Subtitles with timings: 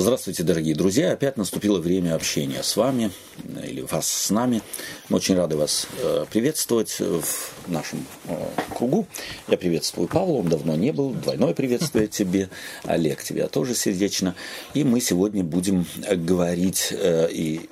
[0.00, 1.10] Здравствуйте, дорогие друзья.
[1.10, 3.10] Опять наступило время общения с вами
[3.64, 4.62] или вас с нами.
[5.08, 7.32] Мы очень рады вас э, приветствовать в
[7.66, 8.36] нашем э,
[8.76, 9.08] кругу.
[9.48, 11.10] Я приветствую Павла, он давно не был.
[11.10, 12.48] Двойное приветствие тебе.
[12.84, 14.36] Олег, тебя тоже сердечно.
[14.72, 17.68] И мы сегодня будем говорить, э, и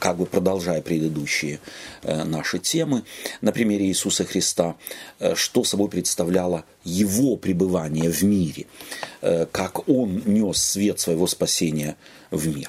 [0.00, 1.60] как бы продолжая предыдущие
[2.02, 3.04] наши темы,
[3.40, 4.76] на примере Иисуса Христа,
[5.34, 8.66] что собой представляло его пребывание в мире,
[9.52, 11.96] как он нес свет своего спасения спасения
[12.30, 12.68] в мир.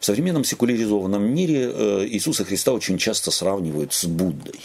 [0.00, 4.60] В современном секуляризованном мире э, Иисуса Христа очень часто сравнивают с Буддой.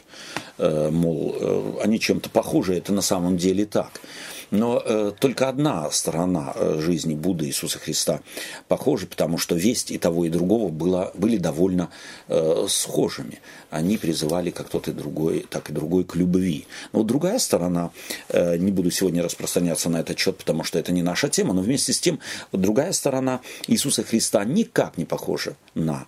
[0.61, 3.99] Э, мол, э, они чем-то похожи, это на самом деле так.
[4.51, 8.21] Но э, только одна сторона э, жизни Будды Иисуса Христа
[8.67, 11.89] похожа, потому что весть и того, и другого было, были довольно
[12.27, 13.39] э, схожими.
[13.71, 16.67] Они призывали как тот и другой, так и другой к любви.
[16.93, 17.89] Но вот другая сторона,
[18.29, 21.61] э, не буду сегодня распространяться на этот счет, потому что это не наша тема, но
[21.61, 22.19] вместе с тем,
[22.51, 26.05] вот другая сторона Иисуса Христа никак не похожа на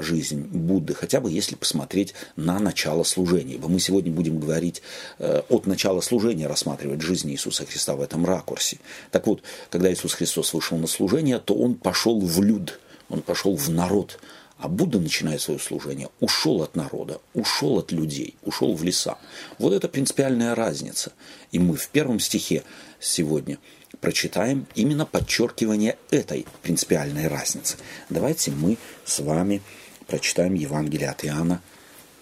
[0.00, 3.54] жизнь Будды, хотя бы если посмотреть на начало служения.
[3.54, 4.82] Ибо мы сегодня будем говорить
[5.18, 8.78] э, от начала служения, рассматривать жизнь Иисуса Христа в этом ракурсе.
[9.10, 13.56] Так вот, когда Иисус Христос вышел на служение, то Он пошел в люд, Он пошел
[13.56, 14.18] в народ,
[14.58, 19.18] а Будда, начиная свое служение, ушел от народа, ушел от людей, ушел в леса.
[19.58, 21.12] Вот это принципиальная разница.
[21.52, 22.62] И мы в первом стихе
[23.00, 23.58] сегодня
[24.00, 27.76] прочитаем именно подчеркивание этой принципиальной разницы.
[28.10, 29.62] Давайте мы с вами
[30.06, 31.62] прочитаем Евангелие от Иоанна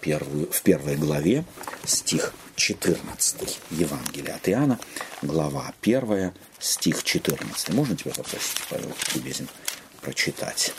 [0.03, 1.45] первую, в первой главе,
[1.85, 3.59] стих 14.
[3.71, 4.79] Евангелие от Иоанна,
[5.21, 7.69] глава 1, стих 14.
[7.69, 9.47] Можно тебя попросить, Павел, любезен,
[10.01, 10.73] прочитать?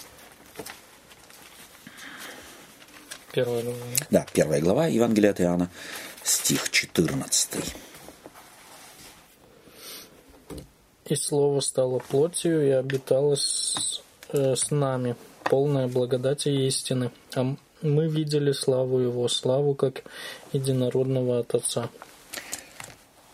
[3.33, 3.79] Первая глава.
[4.11, 5.71] Да, первая глава Евангелия от Иоанна,
[6.23, 7.75] стих 14.
[11.07, 14.03] И Слово стало плотью и обитало с,
[14.33, 17.11] э, с нами, полная благодати и истины.
[17.35, 20.05] А мы видели славу Его, славу как
[20.53, 21.91] единородного от Отца.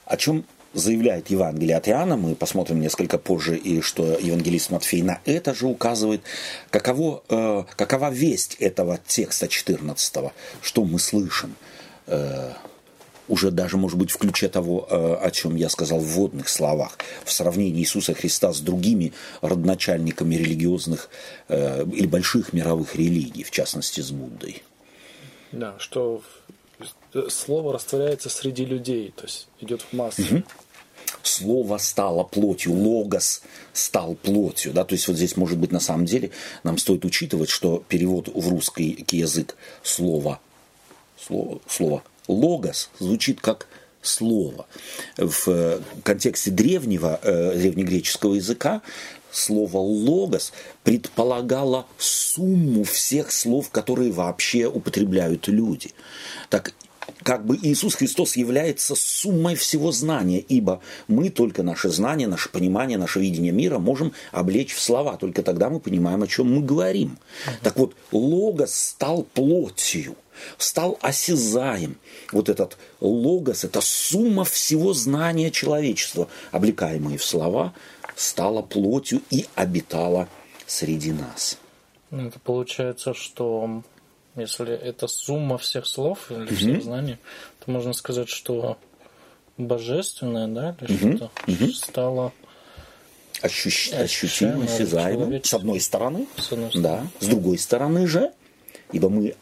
[0.05, 0.45] О чем
[0.75, 5.67] заявляет Евангелие от Иоанна, мы посмотрим несколько позже, и что евангелист Матфей на это же
[5.67, 6.23] указывает,
[6.71, 10.33] каково, э, какова весть этого текста 14,
[10.63, 11.55] что мы слышим.
[12.07, 12.53] Э,
[13.31, 16.99] уже даже, может быть, в ключе того, э, о чем я сказал в вводных словах,
[17.25, 21.09] в сравнении Иисуса Христа с другими родоначальниками религиозных
[21.49, 24.63] э, или больших мировых религий, в частности, с Буддой.
[25.53, 26.23] Да, что
[27.29, 30.23] слово растворяется среди людей, то есть идет в массы.
[30.23, 30.43] Угу.
[31.23, 33.43] Слово стало плотью, логос
[33.73, 34.73] стал плотью.
[34.73, 34.85] Да?
[34.85, 36.31] То есть вот здесь, может быть, на самом деле
[36.65, 40.41] нам стоит учитывать, что перевод в русский язык слова,
[41.19, 43.67] слово, слово логос звучит как
[44.03, 44.67] слово.
[45.17, 48.83] В контексте древнего, э, древнегреческого языка
[49.31, 50.53] слово «логос»
[50.83, 55.93] предполагало сумму всех слов, которые вообще употребляют люди.
[56.49, 56.73] Так
[57.23, 62.99] как бы Иисус Христос является суммой всего знания, ибо мы только наше знание, наше понимание,
[62.99, 65.17] наше видение мира можем облечь в слова.
[65.17, 67.19] Только тогда мы понимаем, о чем мы говорим.
[67.63, 70.17] Так вот, Логос стал плотью–
[70.59, 71.99] стал осязаем.
[72.33, 77.75] Вот этот логос, это сумма всего знания человечества, облекаемые в слова,
[78.17, 80.29] стала плотью и обитала
[80.67, 81.59] среди нас.
[82.11, 83.83] Ну, это получается, что
[84.41, 86.83] если это сумма всех слов или всех угу.
[86.83, 87.17] знаний,
[87.65, 88.79] то можно сказать, что
[89.57, 91.17] божественное, да, или угу.
[91.17, 91.73] что-то угу.
[91.73, 92.33] стало
[93.43, 93.93] Ощущ...
[93.93, 98.33] ощутимо, осязаемо, с одной стороны, с одной стороны, да, с другой стороны же,
[98.93, 99.35] ибо мы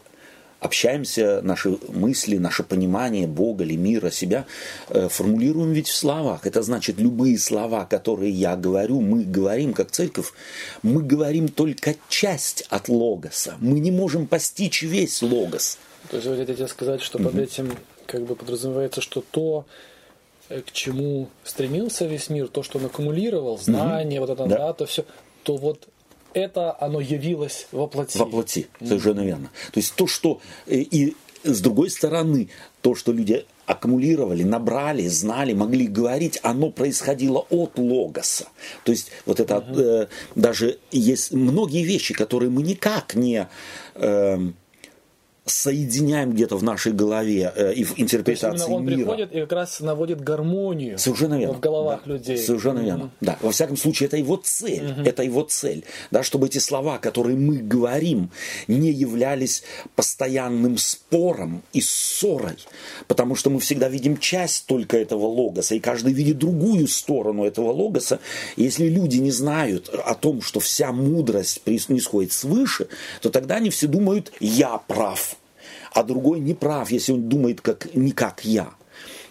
[0.59, 4.45] общаемся, наши мысли, наше понимание Бога или мира, себя
[4.89, 6.45] э, формулируем ведь в словах.
[6.45, 10.33] Это значит, любые слова, которые я говорю, мы говорим как церковь,
[10.83, 13.55] мы говорим только часть от логоса.
[13.59, 15.77] Мы не можем постичь весь логос.
[16.09, 17.71] То есть вы хотите сказать, что под этим
[18.05, 19.65] как бы подразумевается, что то,
[20.49, 24.57] э, к чему стремился весь мир, то, что он аккумулировал, знания, вот это, да.
[24.57, 25.05] да, то все,
[25.43, 25.87] то вот
[26.33, 28.17] это оно явилось во плоти.
[28.17, 29.51] Во плоти, совершенно верно.
[29.71, 32.49] То есть то, что э, и с другой стороны,
[32.81, 38.47] то, что люди аккумулировали, набрали, знали, могли говорить, оно происходило от логоса.
[38.83, 39.79] То есть вот это угу.
[39.79, 43.47] э, даже есть многие вещи, которые мы никак не
[43.95, 44.37] э,
[45.49, 48.97] соединяем где-то в нашей голове э, и в интерпретации То есть он мира.
[48.97, 51.55] приходит и как раз наводит гармонию Совершенно верно.
[51.55, 52.13] в головах да.
[52.13, 52.37] людей.
[52.37, 53.11] Совершенно верно.
[53.21, 53.37] Да.
[53.41, 54.93] Во всяком случае, это его цель.
[55.05, 55.83] Это его цель.
[56.11, 58.31] Да, чтобы эти слова, которые мы говорим,
[58.67, 59.63] не являлись
[59.95, 62.57] постоянным спором и ссорой.
[63.07, 67.71] Потому что мы всегда видим часть только этого логоса, и каждый видит другую сторону этого
[67.71, 68.19] логоса.
[68.55, 72.87] И если люди не знают о том, что вся мудрость происходит свыше,
[73.21, 75.35] то тогда они все думают «я прав»,
[75.91, 78.73] а другой не прав, если он думает как, не как «я».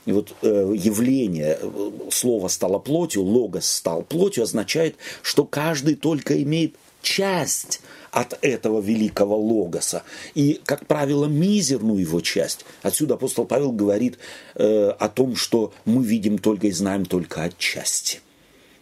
[0.07, 6.43] И вот э, явление, э, слово стало плотью, логос стал плотью, означает, что каждый только
[6.43, 10.03] имеет часть от этого великого логоса.
[10.35, 12.65] И, как правило, мизерную его часть.
[12.83, 14.19] Отсюда апостол Павел говорит
[14.55, 18.21] э, о том, что мы видим только и знаем только отчасти.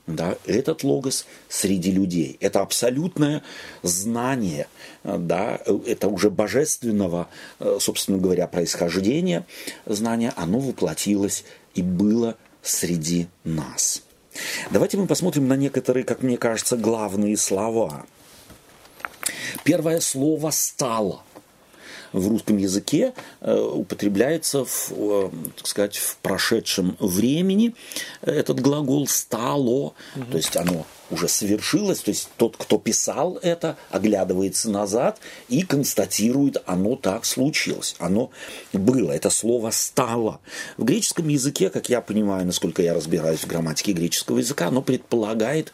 [0.07, 2.37] Да, этот логос среди людей.
[2.41, 3.43] Это абсолютное
[3.83, 4.69] знание,
[5.03, 9.45] да, это уже божественного, э, собственно говоря, происхождения
[9.85, 11.45] знания, оно воплотилось
[11.75, 14.03] и было среди нас.
[14.71, 18.07] Давайте мы посмотрим на некоторые, как мне кажется, главные слова.
[19.65, 21.26] Первое слово «стало»
[22.17, 27.75] в русском языке э, употребляется в, э, так сказать, в прошедшем времени.
[28.23, 30.25] Этот глагол «стало», угу.
[30.31, 36.63] то есть оно уже совершилось, то есть тот, кто писал это, оглядывается назад и констатирует,
[36.67, 38.31] оно так случилось, оно
[38.73, 40.41] было, это слово «стало».
[40.79, 45.73] В греческом языке, как я понимаю, насколько я разбираюсь в грамматике греческого языка, оно предполагает,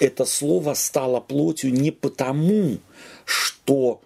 [0.00, 2.78] это слово стало плотью не потому,
[3.24, 4.00] что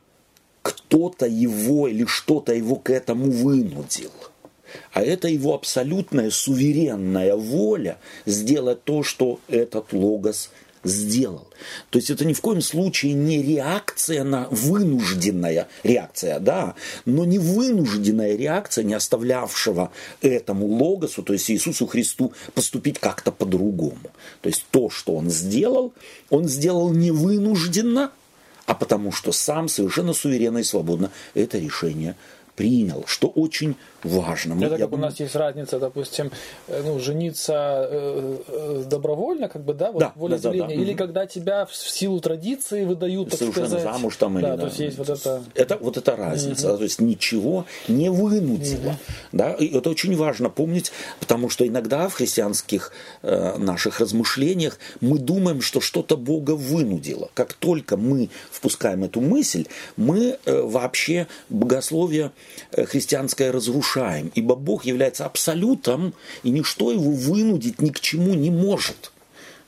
[0.63, 4.13] кто-то его или что-то его к этому вынудил.
[4.93, 10.51] А это его абсолютная суверенная воля сделать то, что этот логос
[10.85, 11.47] сделал.
[11.91, 16.75] То есть это ни в коем случае не реакция на вынужденная реакция, да,
[17.05, 24.11] но не вынужденная реакция, не оставлявшего этому логосу, то есть Иисусу Христу, поступить как-то по-другому.
[24.41, 25.93] То есть то, что он сделал,
[26.31, 28.11] он сделал не вынужденно,
[28.67, 32.17] а потому что сам совершенно суверенно и свободно это решение
[32.57, 34.55] принял, что очень важно.
[34.55, 34.99] Это как думаю...
[34.99, 36.31] у нас есть разница, допустим,
[36.69, 40.83] э, ну, жениться э, э, добровольно, как бы, да, вот да, волеизъявление, да, да, да.
[40.83, 43.85] или когда тебя в силу традиции выдают, так Совершенно сказать.
[43.85, 44.63] замуж там или да, да.
[44.63, 45.43] то есть есть вот это...
[45.55, 46.79] Это вот эта разница, угу.
[46.79, 48.97] то есть ничего не вынудило, угу.
[49.33, 55.19] да, и это очень важно помнить, потому что иногда в христианских э, наших размышлениях мы
[55.19, 57.31] думаем, что что-то Бога вынудило.
[57.35, 59.67] Как только мы впускаем эту мысль,
[59.97, 62.33] мы э, вообще богословие
[62.71, 69.13] христианское разрушаем, ибо Бог является абсолютом, и ничто его вынудить ни к чему не может.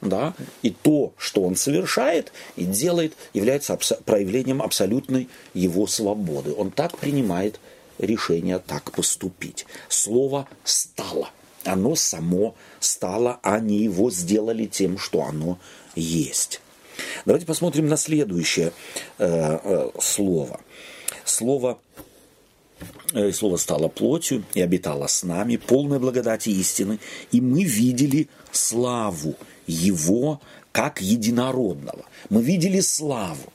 [0.00, 0.34] Да?
[0.62, 6.52] И то, что он совершает и делает, является проявлением абсолютной его свободы.
[6.52, 7.58] Он так принимает
[7.98, 9.66] решение так поступить.
[9.88, 11.30] Слово «стало».
[11.64, 15.58] Оно само стало, а не его сделали тем, что оно
[15.94, 16.60] есть.
[17.24, 18.72] Давайте посмотрим на следующее
[19.18, 20.60] э, э, слово.
[21.24, 21.78] Слово
[23.14, 26.98] и слово стало плотью и обитало с нами, полной благодати истины,
[27.30, 29.36] и мы видели славу
[29.66, 30.40] Его
[30.72, 32.04] как единородного.
[32.30, 33.52] Мы видели славу.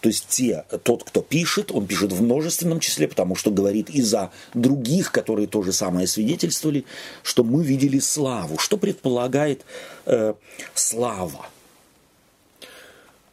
[0.00, 4.00] То есть те, тот, кто пишет, он пишет в множественном числе, потому что говорит и
[4.00, 6.84] за других, которые то же самое свидетельствовали,
[7.24, 8.58] что мы видели славу.
[8.58, 9.64] Что предполагает
[10.06, 10.34] э,
[10.74, 11.46] слава?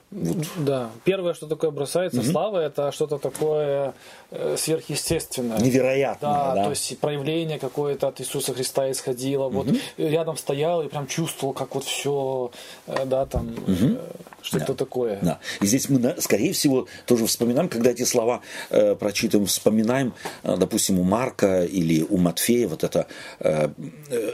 [0.09, 0.37] Вот.
[0.57, 0.91] Да.
[1.03, 2.27] Первое, что такое бросается, угу.
[2.31, 3.93] слава, это что-то такое э,
[4.57, 5.59] сверхъестественное.
[5.59, 6.63] Невероятное, да, да.
[6.65, 9.45] То есть проявление какое-то от Иисуса Христа исходило.
[9.45, 9.53] Угу.
[9.53, 9.67] Вот
[9.97, 12.51] рядом стоял и прям чувствовал, как вот все,
[12.87, 13.57] э, да, там, угу.
[13.67, 13.97] э,
[14.41, 14.73] что-то да.
[14.73, 15.19] такое.
[15.21, 15.39] Да.
[15.61, 21.00] И здесь мы, скорее всего, тоже вспоминаем, когда эти слова э, прочитываем, вспоминаем, э, допустим,
[21.00, 23.07] у Марка или у Матфея вот это
[23.39, 23.69] э,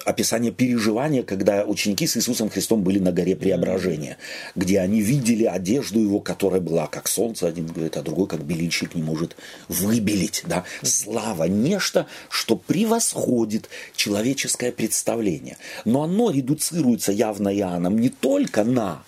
[0.05, 4.17] описание переживания, когда ученики с Иисусом Христом были на горе Преображения,
[4.55, 8.95] где они видели одежду его, которая была как солнце, один говорит, а другой как белильщик
[8.95, 9.35] не может
[9.91, 10.43] выбелить.
[10.48, 10.63] Да?
[10.83, 15.57] Слава– нечто, что превосходит человеческое представление.
[15.86, 19.03] Но оно редуцируется явно Иоанном не только на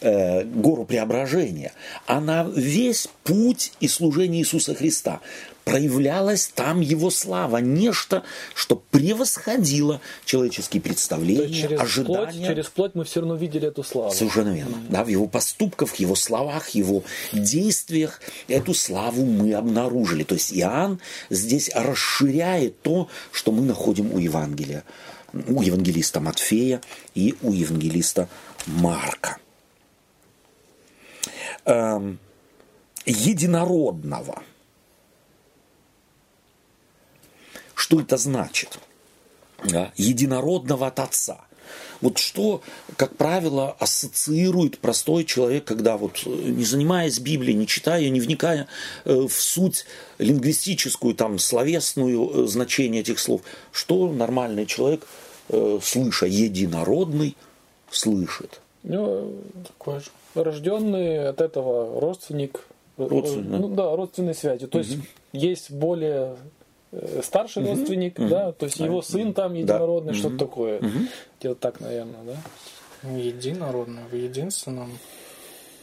[0.00, 1.72] э, гору преображения,
[2.06, 5.20] а на весь путь и служение Иисуса Христа
[5.68, 8.22] проявлялась там его слава, нечто,
[8.54, 12.32] что превосходило человеческие представления, через ожидания.
[12.32, 14.10] Плоть, через плоть мы все равно видели эту славу.
[14.10, 14.76] Совершенно верно.
[14.76, 14.90] Mm-hmm.
[14.90, 20.24] Да, в его поступках, его словах, его действиях эту славу мы обнаружили.
[20.24, 24.84] То есть Иоанн здесь расширяет то, что мы находим у Евангелия,
[25.48, 26.80] у евангелиста Матфея
[27.14, 28.28] и у евангелиста
[28.66, 29.36] Марка.
[31.66, 32.18] Эм,
[33.04, 34.42] единородного–
[37.88, 38.78] Что это значит?
[39.96, 41.40] Единородного от Отца.
[42.02, 42.60] Вот что,
[42.98, 48.68] как правило, ассоциирует простой человек, когда вот, не занимаясь Библией, не читая, не вникая
[49.06, 49.86] э, в суть
[50.18, 53.40] лингвистическую, там, словесную э, значение этих слов,
[53.72, 55.06] что нормальный человек,
[55.48, 57.38] э, слыша единородный,
[57.90, 58.60] слышит?
[58.82, 59.32] Ну,
[59.66, 60.10] такой же.
[60.34, 62.66] Рожденный от этого родственник.
[62.98, 63.58] Родственный.
[63.58, 64.66] Ну да, родственной связи.
[64.66, 64.98] То есть
[65.32, 66.36] есть более
[67.22, 68.28] старший угу, родственник, угу.
[68.28, 70.18] да, то есть его сын там единородный, да.
[70.18, 70.78] что-то такое.
[70.78, 70.98] Угу.
[71.40, 73.10] Где-то так, наверное, да?
[73.16, 74.90] Единородный, в единственном.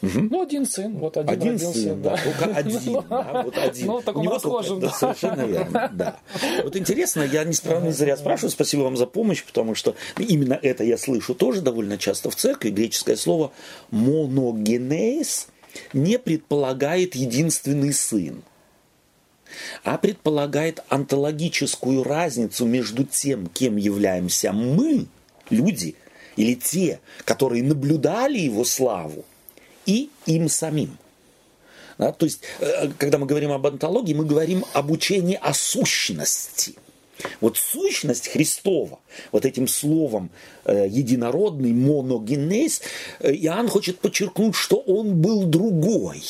[0.01, 0.27] Угу.
[0.29, 2.17] Ну, один сын, вот один, один родился, сын, да.
[2.17, 3.87] Только один, да, вот один.
[3.87, 4.89] Ну, в таком расхожем, да.
[4.89, 6.19] Совершенно верно, да.
[6.63, 10.83] Вот интересно, я не, не зря спрашиваю, спасибо вам за помощь, потому что именно это
[10.83, 12.69] я слышу тоже довольно часто в церкви.
[12.69, 13.51] Греческое слово
[13.91, 15.47] моногенез
[15.93, 18.43] не предполагает единственный сын
[19.83, 25.07] а предполагает онтологическую разницу между тем, кем являемся мы,
[25.49, 25.95] люди,
[26.35, 29.25] или те, которые наблюдали его славу,
[29.85, 30.97] и им самим.
[31.97, 36.75] Да, то есть, э, когда мы говорим об онтологии, мы говорим об учении о сущности.
[37.41, 38.99] Вот сущность Христова,
[39.31, 40.29] вот этим словом
[40.65, 42.81] э, единородный, моногенез,
[43.19, 46.23] э, Иоанн хочет подчеркнуть, что он был другой.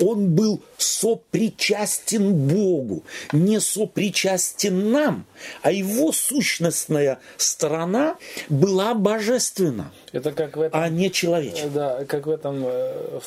[0.00, 5.26] Он был сопричастен Богу, не сопричастен нам,
[5.62, 8.16] а его сущностная сторона
[8.48, 11.70] была божественна, Это как в этом, а не человеческая.
[11.70, 13.20] Да, как в этом, э,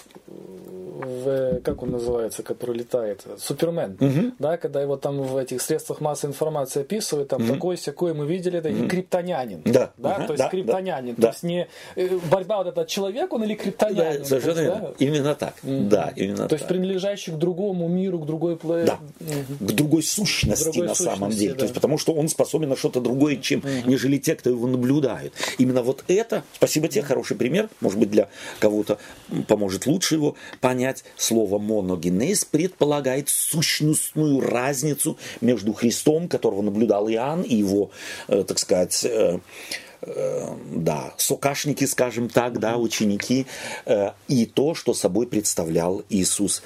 [0.96, 4.34] в, как он называется, который летает, Супермен, угу.
[4.40, 7.54] да, когда его там в этих средствах массовой информации описывают, там угу.
[7.54, 8.88] такой секой мы видели, это угу.
[8.88, 10.28] криптонянин, да, да, угу.
[10.28, 13.56] то есть да, криптонянин, да, то есть не э, борьба вот этот человек он или
[13.56, 14.94] криптонянин, да, совершенно есть, да?
[15.00, 15.90] именно так, угу.
[15.90, 16.60] да, именно то так.
[16.60, 19.66] есть принадлежащий к другому миру, к другой да, угу.
[19.68, 21.60] к другой сущности другой на сущности, самом деле, да.
[21.60, 23.90] то есть потому что он способен на что-то другое, чем угу.
[23.90, 25.34] нежели те, кто его наблюдают.
[25.58, 28.30] Именно вот это, спасибо тебе, хороший пример, может быть для
[28.60, 28.98] кого-то
[29.48, 31.04] поможет лучше его понять.
[31.18, 37.92] Слово моногенез предполагает сущностную разницу между Христом, которого наблюдал Иоанн, и его,
[38.28, 39.40] э, так сказать, э,
[40.02, 43.48] э, да, сокашники, скажем так, да, ученики,
[44.28, 46.62] и то, что собой представлял Иисус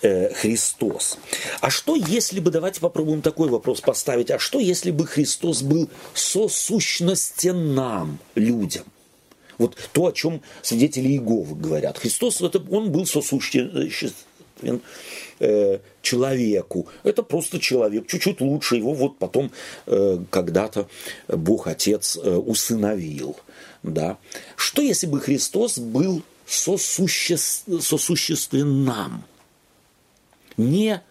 [0.00, 1.18] Христос.
[1.60, 5.88] А что если бы, давайте попробуем такой вопрос поставить, а что если бы Христос был
[6.12, 8.84] сосущностен нам, людям?
[9.58, 11.98] Вот то, о чем свидетели Иеговы говорят.
[11.98, 14.80] Христос, это, он был сосуществен
[15.38, 16.86] э, человеку.
[17.02, 19.50] Это просто человек, чуть-чуть лучше его вот потом
[19.86, 20.88] э, когда-то
[21.28, 23.36] Бог Отец э, усыновил.
[23.82, 24.18] Да?
[24.56, 27.36] Что если бы Христос был сосуще...
[27.36, 29.24] сосуществен нам?
[30.56, 31.02] Не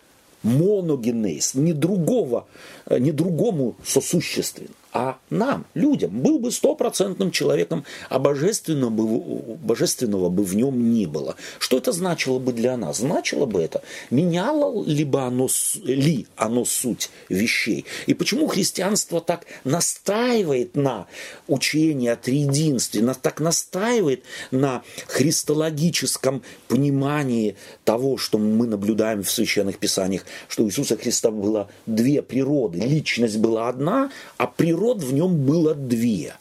[0.43, 2.48] моногенез, не другого,
[2.86, 10.29] э, не другому сосуществен, а нам, людям, был бы стопроцентным человеком, а божественного бы, божественного
[10.29, 11.36] бы в нем не было.
[11.60, 12.98] Что это значило бы для нас?
[12.98, 15.48] Значило бы это, меняло ли, бы оно,
[15.83, 17.86] ли оно суть вещей?
[18.05, 21.07] И почему христианство так настаивает на
[21.48, 27.55] учении о триединстве, на, так настаивает на христологическом понимании
[27.86, 33.38] того, что мы наблюдаем в священных писаниях, что у Иисуса Христа было две природы, личность
[33.38, 36.35] была одна, а природа природ в нем было две.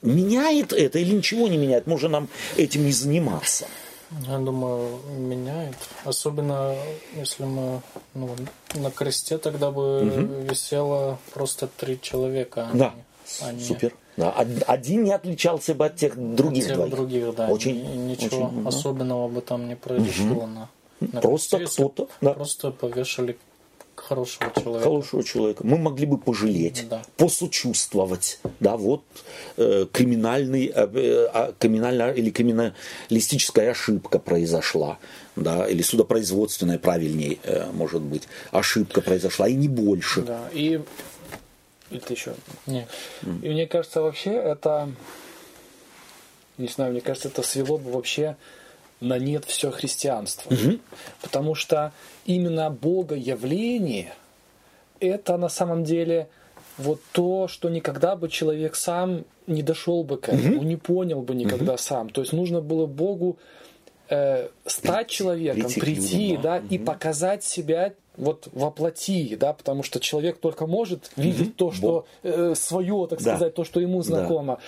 [0.00, 1.86] Меняет это или ничего не меняет?
[1.86, 3.66] Может нам этим не заниматься?
[4.26, 5.76] Я думаю, меняет.
[6.04, 6.74] Особенно
[7.16, 7.82] если мы
[8.14, 8.30] ну,
[8.74, 10.50] на кресте тогда бы угу.
[10.50, 12.70] висело просто три человека.
[12.72, 12.94] А да,
[13.42, 13.94] они, супер.
[14.16, 16.92] Да, один не отличался бы от тех других от тех двоих.
[16.94, 17.48] других, да.
[17.48, 19.34] Очень, ничего очень, особенного да.
[19.34, 20.46] бы там не произошло угу.
[20.46, 20.68] на,
[21.00, 22.08] на Просто кто-то.
[22.20, 22.32] Да.
[22.32, 23.36] Просто повешали
[24.02, 24.84] хорошего человека.
[24.84, 25.66] Хорошего человека.
[25.66, 27.02] Мы могли бы пожалеть, да.
[27.16, 28.40] посочувствовать.
[28.60, 29.02] Да, вот
[29.56, 34.98] э, криминальный, э, э, криминальная или криминалистическая ошибка произошла.
[35.36, 40.22] Да, или судопроизводственная, правильнее, э, может быть, ошибка произошла, и не больше.
[40.22, 40.80] Да, и...
[41.90, 42.34] Или ты еще?
[42.66, 42.88] Нет.
[43.22, 44.90] И мне кажется, вообще это...
[46.58, 48.36] Не знаю, мне кажется, это свело бы вообще
[49.00, 50.52] на нет все христианство.
[50.52, 50.78] Угу.
[51.22, 51.92] Потому что
[52.26, 54.14] именно богоявление
[55.00, 56.28] это на самом деле
[56.76, 60.64] вот то, что никогда бы человек сам не дошел бы к этому, угу.
[60.64, 61.80] не понял бы никогда угу.
[61.80, 62.10] сам.
[62.10, 63.38] То есть нужно было Богу
[64.08, 66.66] э, стать прийти, человеком, прийти, прийти да угу.
[66.70, 71.54] и показать себя вот воплоти, да, потому что человек только может видеть угу.
[71.56, 73.36] то, что э, свое, так да.
[73.36, 74.56] сказать, то, что ему знакомо.
[74.56, 74.62] Да.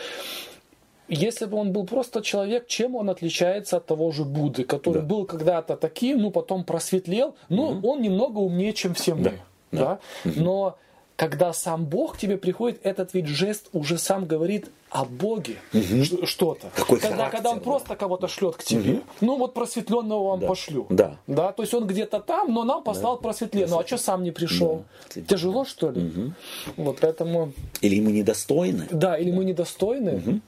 [1.11, 5.09] Если бы он был просто человек, чем он отличается от того же Будды, который да.
[5.09, 7.89] был когда-то таким, ну потом просветлел, но угу.
[7.89, 9.33] он немного умнее, чем все мы.
[9.73, 9.99] Да.
[10.25, 10.79] да, но
[11.17, 16.27] когда сам Бог к тебе приходит, этот ведь жест уже сам говорит о Боге угу.
[16.27, 16.69] что-то.
[16.75, 17.65] Какой когда, характер, когда он да.
[17.65, 19.03] просто кого-то шлет к тебе, угу.
[19.21, 20.47] ну вот просветленного вам Да.
[20.49, 20.87] пошлю.
[20.91, 21.17] Да.
[21.27, 23.69] Да, то есть он где-то там, но нам послал просветление.
[23.71, 24.85] Ну а что сам не пришел?
[25.15, 25.23] Да.
[25.23, 26.33] Тяжело, что ли?
[26.77, 28.87] Вот поэтому, Или мы недостойны.
[28.91, 30.41] да, или мы недостойны.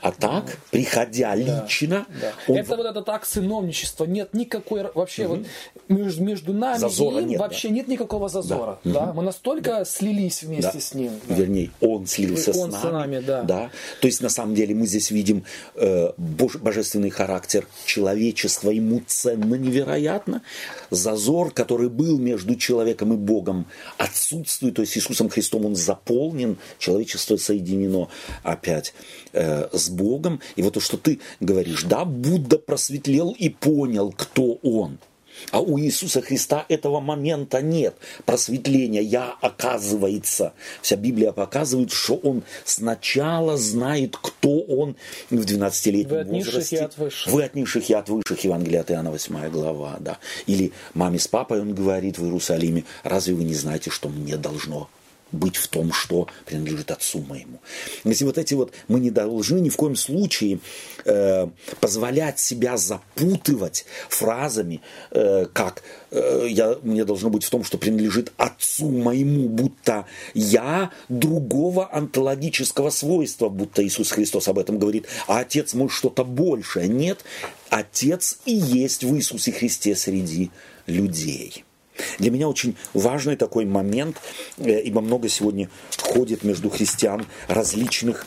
[0.00, 2.32] А так, приходя лично, Да.
[2.48, 4.04] он Это вот этот акт сыновничества.
[4.04, 5.40] Нет никакой вообще вот
[5.88, 8.78] между, между нами Зазора и им нет, вообще нет никакого зазора.
[8.84, 9.12] Да.
[9.12, 10.80] Мы настолько слились вместе Да.
[10.80, 11.12] с ним.
[11.28, 11.34] да.
[11.34, 12.92] Вернее, он слился Он с с нами.
[13.16, 13.70] нами, да.
[14.00, 15.44] То есть, на самом деле, мы здесь видим
[15.74, 18.70] э, бож- божественный характер человечества.
[18.70, 20.42] Ему ценно невероятно.
[20.90, 23.66] Зазор, который был между человеком и Богом,
[23.98, 24.74] отсутствует.
[24.74, 26.58] То есть, Иисусом Христом он заполнен.
[26.78, 28.08] Человечество соединено
[28.42, 28.94] опять
[29.32, 30.40] э, с Богом.
[30.56, 34.98] И вот то, что ты говоришь, да, Будда просветлел и понял, кто он.
[35.50, 37.94] А у Иисуса Христа этого момента нет
[38.24, 39.00] просветления.
[39.00, 44.96] Я, оказывается, вся Библия показывает, что Он сначала знает, кто Он
[45.30, 46.80] в 12-летнем Вы возрасте.
[46.80, 47.32] от высших.
[47.32, 48.44] Вы от низших и от высших.
[48.44, 49.96] Евангелие от Иоанна, 8 глава.
[50.00, 50.18] Да.
[50.46, 54.88] Или маме с папой Он говорит в Иерусалиме, разве вы не знаете, что мне должно
[55.32, 57.60] быть в том, что принадлежит отцу моему.
[58.04, 60.60] Если вот эти вот мы не должны ни в коем случае
[61.04, 61.48] э,
[61.80, 68.32] позволять себя запутывать фразами, э, как э, я, мне должно быть в том, что принадлежит
[68.36, 75.74] отцу моему, будто я другого онтологического свойства, будто Иисус Христос об этом говорит, а отец
[75.74, 76.88] мой что-то большее.
[76.88, 77.24] Нет,
[77.68, 80.50] отец и есть в Иисусе Христе среди
[80.86, 81.64] людей.
[82.18, 84.16] Для меня очень важный такой момент,
[84.58, 88.26] э, ибо много сегодня ходит между христиан различных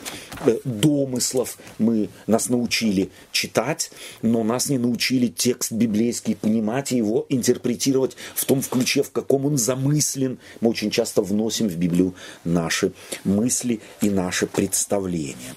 [0.63, 1.57] домыслов.
[1.77, 8.45] Мы нас научили читать, но нас не научили текст библейский понимать и его интерпретировать в
[8.45, 10.39] том ключе, в каком он замыслен.
[10.61, 15.55] Мы очень часто вносим в Библию наши мысли и наши представления.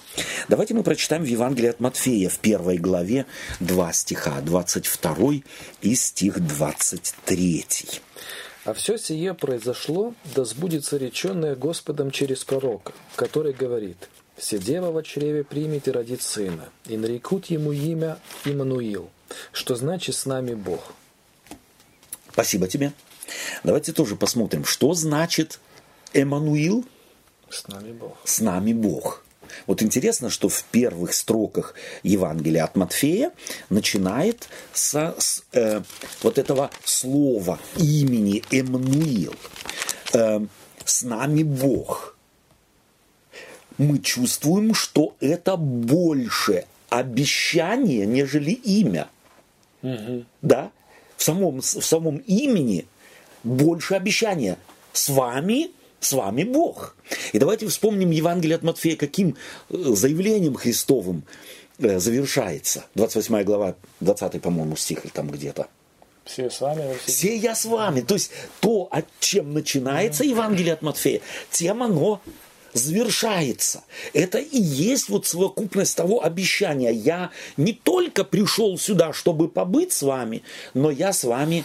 [0.48, 3.26] Давайте мы прочитаем в Евангелии от Матфея в первой главе
[3.60, 5.42] два стиха, 22
[5.82, 7.66] и стих 23.
[8.64, 15.02] А все сие произошло, да сбудется реченное Господом через пророка, который говорит, «Все дева во
[15.02, 19.10] чреве примет и родит сына, и нарекут ему имя Иммануил,
[19.52, 20.92] что значит «с нами Бог».
[22.32, 22.92] Спасибо тебе.
[23.64, 25.58] Давайте тоже посмотрим, что значит
[26.12, 26.84] Эммануил
[27.48, 28.16] С нами Бог.
[28.24, 29.24] с нами Бог.
[29.66, 33.32] Вот интересно, что в первых строках Евангелия от Матфея
[33.70, 35.82] начинает со, с э,
[36.22, 39.34] вот этого слова, имени Эммануил.
[40.12, 40.40] Э,
[40.84, 42.15] с нами Бог.
[43.78, 49.08] Мы чувствуем, что это больше обещание, нежели имя.
[50.42, 50.70] Да?
[51.16, 52.86] В самом, в самом имени
[53.44, 54.58] больше обещания.
[54.92, 56.96] С вами, с вами Бог.
[57.32, 59.36] И давайте вспомним Евангелие от Матфея, каким
[59.68, 61.22] э, заявлением Христовым
[61.78, 62.84] э, завершается.
[62.94, 65.68] 28 глава, 20, по-моему, стих или там где-то.
[66.24, 68.00] Все с вами все Все я с вами.
[68.00, 72.20] То есть то, чем начинается Евангелие от Матфея, тем оно
[72.76, 73.84] завершается.
[74.12, 76.92] Это и есть вот совокупность того обещания.
[76.92, 80.42] Я не только пришел сюда, чтобы побыть с вами,
[80.74, 81.64] но я с вами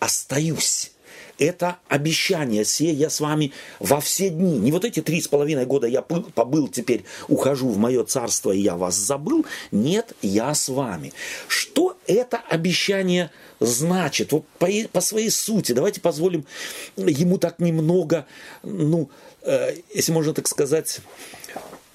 [0.00, 0.90] остаюсь.
[1.38, 4.58] Это обещание, се я с вами во все дни.
[4.58, 8.60] Не вот эти три с половиной года я побыл, теперь ухожу в мое царство, и
[8.60, 9.44] я вас забыл.
[9.72, 11.12] Нет, я с вами.
[11.48, 14.30] Что это обещание значит?
[14.30, 15.72] Вот по, по своей сути.
[15.72, 16.46] Давайте позволим
[16.96, 18.26] ему так немного,
[18.62, 19.10] ну,
[19.44, 21.00] если можно так сказать,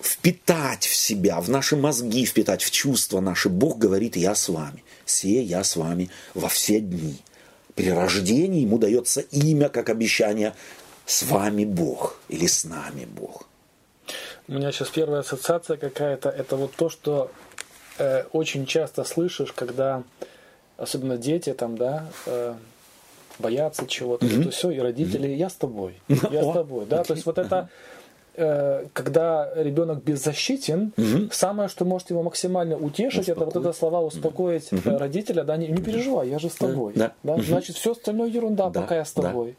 [0.02, 3.50] впитать в себя, в наши мозги впитать, в чувства наши.
[3.50, 4.84] Бог говорит, я с вами.
[5.06, 7.18] Се я с вами во все дни.
[7.76, 10.54] При рождении ему дается имя, как обещание,
[11.06, 13.48] с вами Бог или с нами Бог.
[14.48, 17.32] У меня сейчас первая ассоциация какая-то, это вот то, что
[17.98, 20.04] э, очень часто слышишь, когда
[20.78, 22.56] особенно дети там, да, э,
[23.40, 27.26] боятся чего-то, то все, и родители, я с тобой, я с тобой, да, то есть
[27.26, 27.70] вот это
[28.36, 30.94] э, когда ребенок беззащитен,
[31.32, 35.68] самое, что может его максимально утешить, это вот это слова успокоить э, родителя, да, не,
[35.68, 37.14] не переживай, я же с тобой, Да.
[37.24, 39.24] значит, все остальное ерунда, Да, пока я с да.
[39.24, 39.58] тобой.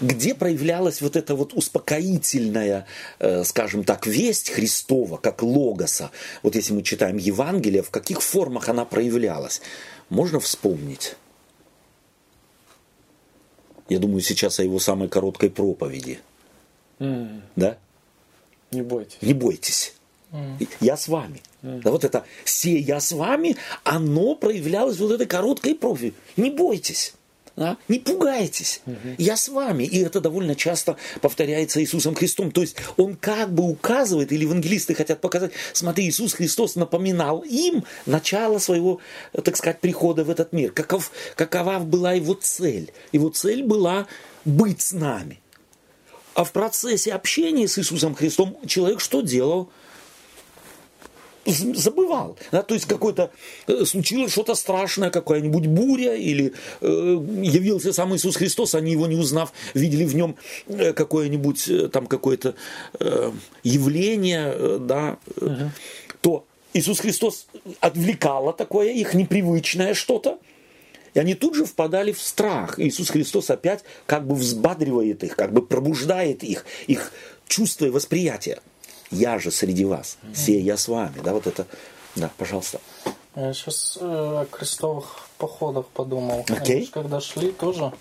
[0.00, 2.86] Где проявлялась вот эта вот успокоительная,
[3.18, 6.10] э, скажем так, весть Христова, как логоса?
[6.42, 9.60] Вот если мы читаем Евангелие, в каких формах она проявлялась?
[10.10, 11.16] Можно вспомнить?
[13.88, 16.18] Я думаю сейчас о его самой короткой проповеди.
[16.98, 17.76] М, Да?
[18.70, 19.18] Не бойтесь.
[19.22, 19.94] Не бойтесь.
[20.80, 21.40] Я с вами.
[21.62, 26.12] Да вот это «се я с вами», оно проявлялось вот этой короткой профи.
[26.36, 27.14] Не бойтесь.
[27.58, 27.76] Да?
[27.88, 28.82] Не пугайтесь,
[29.18, 29.82] я с вами.
[29.82, 32.52] И это довольно часто повторяется Иисусом Христом.
[32.52, 37.82] То есть он как бы указывает, или евангелисты хотят показать, смотри, Иисус Христос напоминал им
[38.06, 39.00] начало своего,
[39.32, 40.70] так сказать, прихода в этот мир.
[40.70, 42.92] Каков, какова была его цель?
[43.10, 44.06] Его цель была
[44.44, 45.40] быть с нами.
[46.34, 49.68] А в процессе общения с Иисусом Христом человек что делал?
[51.52, 52.36] Забывал.
[52.52, 52.62] Да?
[52.62, 53.30] То есть какое-то
[53.66, 59.16] э, случилось что-то страшное, какая-нибудь буря, или э, явился сам Иисус Христос, они его не
[59.16, 62.54] узнав, видели в нем э, какое-нибудь э, там какое-то
[63.00, 63.32] э,
[63.62, 65.70] явление, э, да, угу.
[66.20, 67.46] то Иисус Христос
[67.80, 70.38] отвлекало такое их непривычное что-то,
[71.14, 72.78] и они тут же впадали в страх.
[72.78, 77.12] Иисус Христос опять как бы взбадривает их, как бы пробуждает их, их
[77.48, 78.60] чувство и восприятие.
[79.10, 81.20] Я же среди вас, все я с вами.
[81.22, 81.66] Да, вот это,
[82.14, 82.80] да, пожалуйста.
[83.36, 86.40] Я сейчас э, о крестовых походах подумал.
[86.48, 86.76] Okay.
[86.76, 87.92] Они когда шли, тоже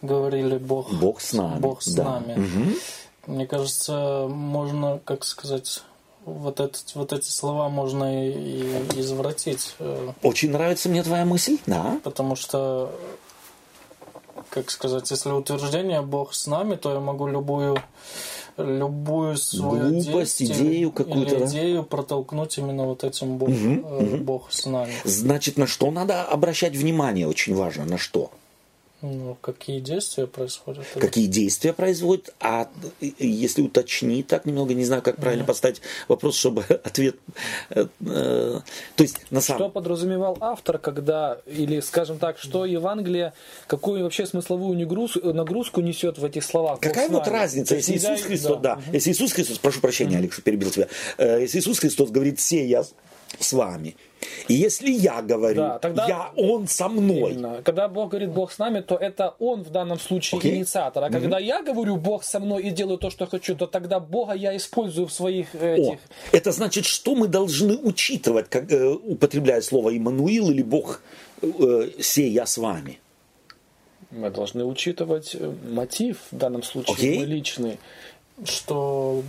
[0.00, 1.60] говорили Бог, Бог с нами.
[1.60, 2.04] Бог с да.
[2.04, 2.32] нами.
[2.40, 3.34] Угу.
[3.34, 5.82] Мне кажется, можно, как сказать,
[6.24, 9.74] вот, этот, вот эти слова можно и, и извратить.
[9.78, 12.00] Э, Очень нравится мне твоя мысль, да.
[12.02, 12.90] Потому что,
[14.48, 17.82] как сказать, если утверждение Бог с нами, то я могу любую
[18.58, 21.46] любую свою Глупость, идею какую-то, да?
[21.46, 24.16] идею протолкнуть именно вот этим Бог, Угу, э, угу.
[24.18, 24.92] Бог с нами.
[25.04, 28.30] Значит, на что надо обращать внимание, очень важно, на что?
[29.00, 30.84] Ну, какие действия происходят?
[30.94, 32.68] Какие действия производят, а
[33.00, 37.14] если уточнить так немного, не знаю, как правильно поставить вопрос, чтобы ответ...
[37.70, 38.60] э, э,
[38.96, 39.70] то есть, на Что самом...
[39.70, 43.34] подразумевал автор, когда, или, скажем так, что Евангелие,
[43.68, 46.80] какую вообще смысловую нагруз- нагрузку несет в этих словах?
[46.80, 50.70] Какая вот разница, если Иисус Христос, да, если Иисус Христос, прошу прощения, Алекс, что перебил
[50.70, 52.84] тебя, Э, если Иисус Христос говорит, все я
[53.40, 53.96] с вами,
[54.48, 57.62] и если я говорю, Да, тогда- я, Он со мной, Именно.
[57.62, 60.56] Когда Бог говорит Бог с нами, то это Он в данном случае Окей.
[60.56, 61.04] инициатор.
[61.04, 64.32] А когда я говорю Бог со мной и делаю то, что хочу, то тогда Бога
[64.34, 65.98] я использую в своих О, этих.
[66.32, 71.00] это значит, что мы должны учитывать, как, э, употребляя слово Иммануил или Бог
[71.42, 72.98] э, «се я с вами».
[74.10, 77.18] Мы должны учитывать э, мотив в данном случае Окей.
[77.18, 77.78] мой личный.
[78.44, 79.22] Что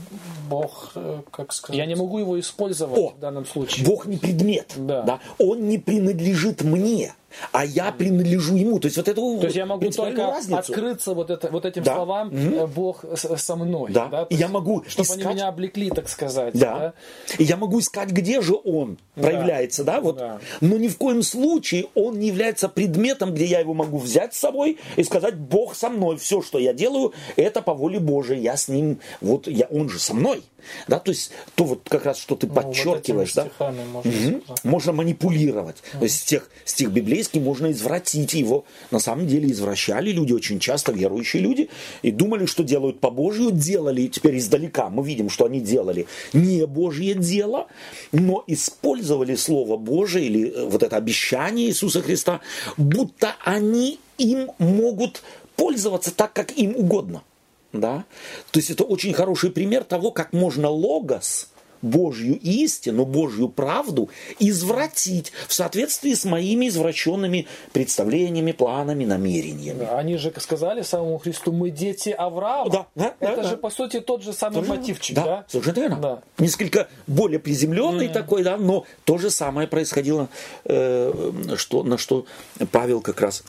[0.50, 1.78] Бог, э, как сказать...
[1.78, 3.86] Я не могу его использовать О, в данном случае.
[3.86, 5.20] Бог не предмет, Да.
[5.40, 7.14] Он не принадлежит мне,
[7.52, 8.80] а я принадлежу Ему.
[8.80, 10.58] То есть вот эту То есть я могу только разницу.
[10.58, 11.96] открыться вот, это, вот этим Да.
[11.96, 13.92] словам э, Бог со мной.
[13.92, 14.08] Да.
[14.10, 16.54] То И я могу Чтобы они искать- меня облекли, так сказать.
[16.54, 16.94] Да.
[17.38, 20.18] И я могу искать, где же он проявляется, да, вот.
[20.18, 20.40] Да.
[20.62, 24.38] Но ни в коем случае он не является предметом, где я его могу взять с
[24.40, 28.58] собой и сказать, Бог со мной, все, что я делаю, это по воле Божией, я
[28.58, 30.42] с ним, вот я, он же со мной,
[30.88, 34.12] да, то есть то вот как раз, что ты Ну, вот подчеркиваешь, этими да, можно
[34.12, 34.64] сказать.
[34.64, 35.78] можно манипулировать.
[35.94, 38.66] То есть стих, стих библейский можно извратить его.
[38.92, 41.70] На самом деле извращали люди очень часто, верующие люди,
[42.02, 44.90] и думали, что делают по Божью, делали теперь издалека.
[44.90, 47.68] Мы видим, что они делали не Божье дело,
[48.12, 52.42] но использовали Слово Божие или э, вот это обещание Иисуса Христа,
[52.78, 55.22] будто они им могут
[55.56, 57.24] пользоваться так, как им угодно.
[57.74, 58.06] Да?
[58.52, 61.50] То есть это очень хороший пример того, как можно логос,
[61.82, 69.80] Божью истину, Божью правду извратить в соответствии с моими извращенными представлениями, планами, намерениями.
[69.80, 72.70] Да, Они же сказали самому Христу, мы дети Авраама.
[72.70, 73.50] Да, да, да, Это да.
[73.50, 75.46] же, по сути, тот же самый Тоже- мотивчик, да, да?
[75.48, 75.96] совершенно верно.
[76.02, 76.22] Да.
[76.38, 80.28] Несколько более приземленный такой, да, но то же самое происходило,
[80.66, 82.26] э, что, на что
[82.72, 83.44] Павел как раз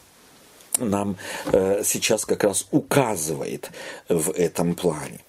[0.79, 1.17] нам
[1.53, 3.71] э, сейчас как раз указывает
[4.09, 5.21] в этом плане.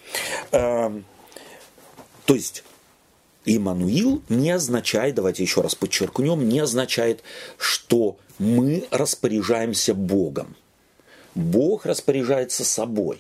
[0.51, 1.06] Эм,
[2.25, 2.63] то есть
[3.45, 7.23] Иммануил не означает, давайте еще раз подчеркнем, не означает,
[7.58, 10.56] что мы распоряжаемся Богом.
[11.34, 13.19] Бог распоряжается собой.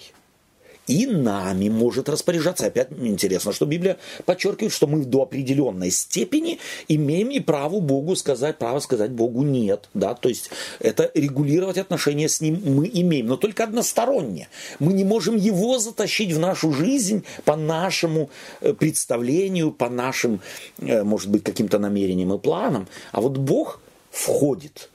[0.91, 2.65] И нами может распоряжаться.
[2.65, 8.57] Опять интересно, что Библия подчеркивает, что мы до определенной степени имеем и право Богу сказать,
[8.57, 9.87] право сказать Богу нет.
[9.93, 10.15] Да?
[10.15, 10.49] То есть
[10.79, 14.49] это регулировать отношения с Ним мы имеем, но только односторонне.
[14.79, 20.41] Мы не можем Его затащить в нашу жизнь по нашему э, представлению, по нашим,
[20.79, 22.89] э, может быть, каким-то намерениям и планам.
[23.13, 24.89] А вот Бог входит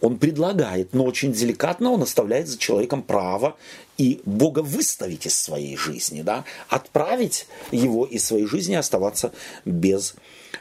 [0.00, 3.56] он предлагает, но очень деликатно он оставляет за человеком право
[4.00, 9.30] и Бога выставить из своей жизни, да, отправить его из своей жизни и оставаться
[9.66, 10.14] без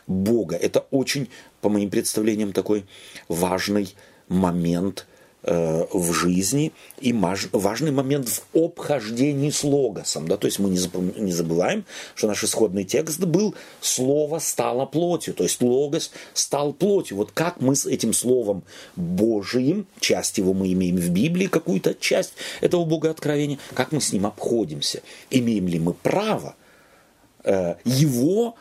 [0.07, 0.57] Бога.
[0.57, 1.29] Это очень,
[1.61, 2.85] по моим представлениям, такой
[3.29, 3.95] важный
[4.27, 5.07] момент
[5.41, 10.27] в жизни и важный момент в обхождении с логосом.
[10.27, 10.35] Да?
[10.35, 15.61] То есть мы не забываем, что наш исходный текст был «слово стало плотью», то есть
[15.61, 17.17] логос стал плотью.
[17.17, 18.63] Вот как мы с этим словом
[18.97, 24.11] Божиим, часть его мы имеем в Библии, какую-то часть этого Бога откровения, как мы с
[24.11, 25.01] ним обходимся?
[25.29, 26.55] Имеем ли мы право
[27.45, 28.55] э, его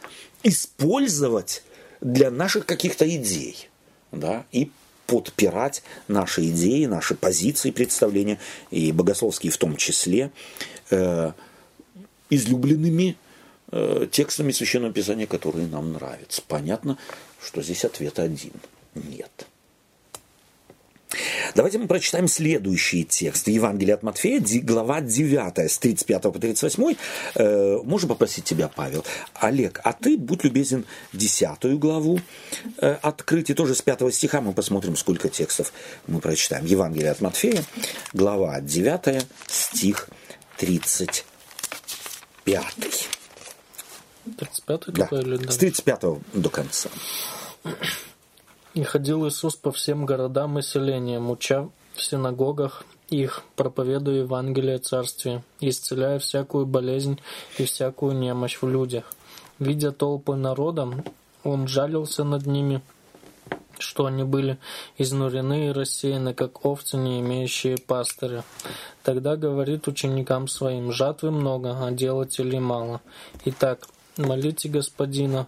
[0.45, 1.65] использовать
[2.01, 3.69] для наших каких-то идей?
[4.13, 4.47] Да?
[4.53, 4.71] И
[5.09, 8.39] подпирать наши идеи, наши позиции, представления,
[8.71, 10.31] и богословские в том числе,
[10.91, 11.33] э,
[12.29, 13.17] излюбленными
[13.73, 16.43] э, текстами Священного Писания, которые нам нравятся.
[16.47, 16.99] Понятно,
[17.43, 18.53] что здесь ответ один–
[18.95, 19.47] нет.
[21.55, 23.49] Давайте мы прочитаем следующий текст.
[23.49, 26.95] Евангелие от Матфея, глава 9, с 35 по 38.
[27.35, 29.05] Э, можно попросить тебя, Павел?
[29.35, 32.21] Олег, а ты, будь любезен, 10 главу
[32.81, 33.51] э, открыть.
[33.51, 35.73] И тоже с 5 стиха мы посмотрим, сколько текстов
[36.07, 36.67] мы прочитаем.
[36.67, 37.65] Евангелие от Матфея,
[38.13, 40.09] глава 9, стих
[40.59, 41.25] 35.
[44.37, 45.09] 35 да,
[45.51, 46.01] с 35
[46.35, 46.91] до конца.
[48.75, 55.43] И ходил Иисус по всем городам и селениям, уча в синагогах их, проповедуя Евангелие Царствия,
[55.61, 57.19] исцеляя всякую болезнь
[57.57, 59.05] и всякую немощь в людях.
[59.59, 60.89] Видя толпы народа,
[61.43, 62.83] он жалился над ними,
[63.79, 64.59] что они были
[64.99, 68.45] изнурены и рассеяны, как овцы, не имеющие пастыря.
[69.03, 73.01] Тогда говорит ученикам своим, жатвы много, а делателей мало.
[73.45, 75.47] Итак, молите Господина,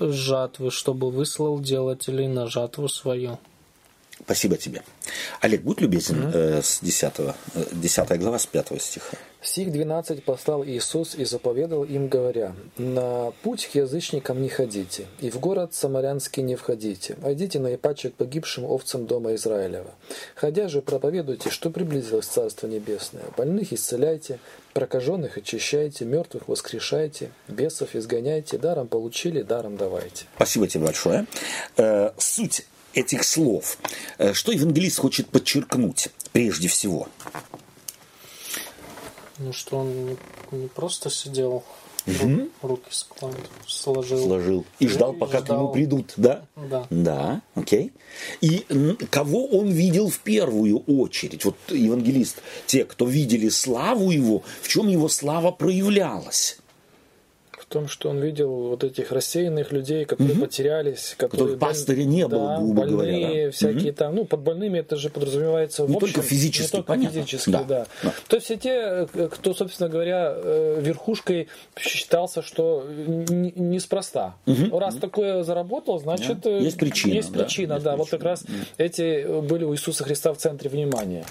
[0.00, 3.38] жатвы, чтобы выслал делателей на жатву свою.
[4.22, 4.82] Спасибо тебе.
[5.40, 6.58] Олег, будь любезен mm-hmm.
[6.58, 7.12] э, с 10,
[7.72, 9.16] 10 э, глава, с 5 стиха.
[9.42, 15.30] Сих двенадцать послал Иисус и заповедал им, говоря, «На путь к язычникам не ходите, и
[15.30, 19.92] в город Самарянский не входите, а идите на ипачек погибшим овцам дома Израилева.
[20.34, 23.22] Ходя же проповедуйте, что приблизилось Царство Небесное.
[23.38, 24.40] Больных исцеляйте,
[24.74, 30.26] прокаженных очищайте, мертвых воскрешайте, бесов изгоняйте, даром получили, даром давайте».
[30.36, 31.24] Спасибо тебе большое.
[31.78, 33.78] Э, суть этих слов,
[34.18, 37.08] э, что евангелист хочет подчеркнуть прежде всего–
[39.40, 40.16] ну что он не,
[40.52, 41.64] не просто сидел,
[42.06, 42.48] угу.
[42.62, 42.90] руки
[43.66, 44.22] сложил.
[44.22, 44.64] Сложил.
[44.78, 45.44] И ждал, пока ждал.
[45.44, 46.44] к нему придут, да?
[46.56, 46.86] Да.
[46.90, 47.92] Да, окей.
[48.40, 48.66] И
[49.10, 51.44] кого он видел в первую очередь?
[51.44, 56.58] Вот евангелист, те, кто видели славу его, в чем его слава проявлялась?
[57.70, 60.46] Том, что он видел вот этих рассеянных людей, которые угу.
[60.46, 63.50] потерялись, которые пастыря не было, да, грубо больные, говоря, да.
[63.52, 63.98] всякие угу.
[63.98, 67.20] там, ну под больными это же подразумевается не в общем, только физически, не только понятно.
[67.20, 67.62] физически, да.
[67.62, 67.86] Да.
[68.02, 68.14] да.
[68.28, 74.34] То есть все те, кто, собственно говоря, э, верхушкой считался, что неспроста.
[74.46, 74.76] Угу.
[74.76, 75.00] Раз угу.
[75.00, 77.80] такое заработал, значит есть причина, есть причина, да.
[77.80, 77.90] да.
[77.92, 77.96] Причина.
[77.96, 78.44] Вот как раз
[78.78, 81.24] эти были у Иисуса Христа в центре внимания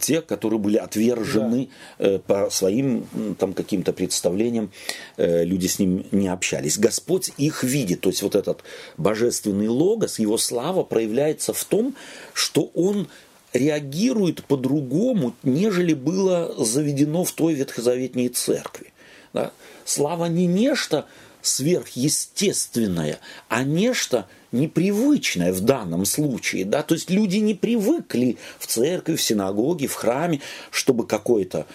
[0.00, 1.68] те, которые были отвержены
[1.98, 2.06] да.
[2.06, 3.06] Э, по своим
[3.38, 4.70] там каким-то представлениям,
[5.16, 6.78] э, люди с ним не общались.
[6.78, 8.62] Господь их видит, то есть вот этот
[8.96, 11.94] божественный логос, его слава проявляется в том,
[12.32, 13.08] что он
[13.52, 18.92] реагирует по-другому, нежели было заведено в той ветхозаветней церкви.
[19.32, 19.52] Да?
[19.84, 21.06] Слава не нечто
[21.42, 26.64] сверхъестественное, а нечто– непривычное в данном случае.
[26.64, 26.82] Да?
[26.82, 31.66] То есть люди не привыкли в церкви, в синагоге, в храме, чтобы какой-то,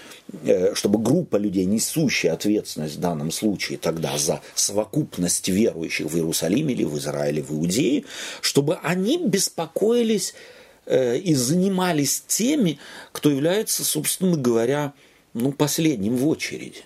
[0.43, 6.73] э, чтобы группа людей, несущая ответственность в данном случае тогда за совокупность верующих в Иерусалиме
[6.73, 8.05] или в Израиле, в Иудее,
[8.41, 10.35] чтобы они беспокоились
[10.85, 12.79] э, и занимались теми,
[13.11, 14.93] кто является, собственно говоря,
[15.33, 16.83] ну, последним в очереди.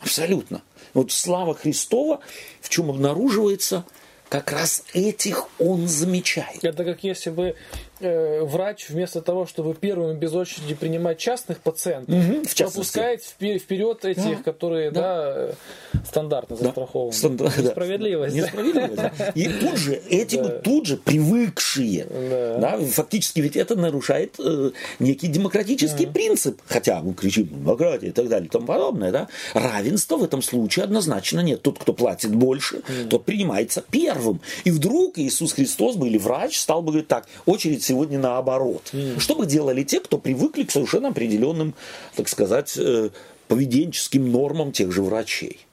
[0.00, 0.62] Абсолютно.
[0.94, 2.20] Вот слава Христова
[2.60, 3.84] в чем обнаруживается–
[4.30, 6.62] как раз этих он замечает.
[6.62, 7.56] Это как если бы
[8.00, 14.04] э, врач вместо того, чтобы первым без очереди принимать частных пациентов, угу, в пропускает вперед
[14.04, 15.00] этих, да, которые да.
[15.00, 17.12] Да, стандартно застрахованы.
[17.12, 17.46] Стандар...
[17.58, 18.36] Несправедливость.
[18.36, 18.42] Да.
[18.42, 19.02] Несправедливость.
[19.34, 20.48] И тут же эти да.
[20.60, 22.58] тут же привыкшие, да.
[22.58, 26.12] Да, фактически ведь это нарушает э, некий демократический да.
[26.12, 30.42] принцип, хотя мы кричим демократия и так далее и тому подобное, да, равенства в этом
[30.42, 31.62] случае однозначно нет.
[31.62, 33.08] Тот, кто платит больше, да.
[33.08, 34.40] тот принимается первым.
[34.64, 38.90] И вдруг Иисус Христос бы или врач стал бы говорить так, очередь сегодня наоборот.
[38.92, 39.18] Mm.
[39.18, 41.74] Что бы делали те, кто привыкли к совершенно определенным,
[42.14, 43.10] так сказать, э,
[43.48, 45.66] поведенческим нормам тех же врачей?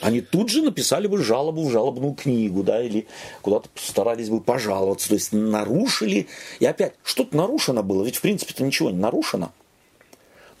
[0.00, 3.08] Они тут же написали бы жалобу в жалобную книгу, да, или
[3.42, 5.08] куда-то старались бы пожаловаться.
[5.08, 6.28] То есть нарушили.
[6.60, 9.50] И опять, что-то нарушено было, ведь в принципе-то ничего не нарушено.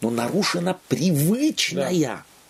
[0.00, 1.84] Но нарушена привычная.
[1.84, 1.90] Да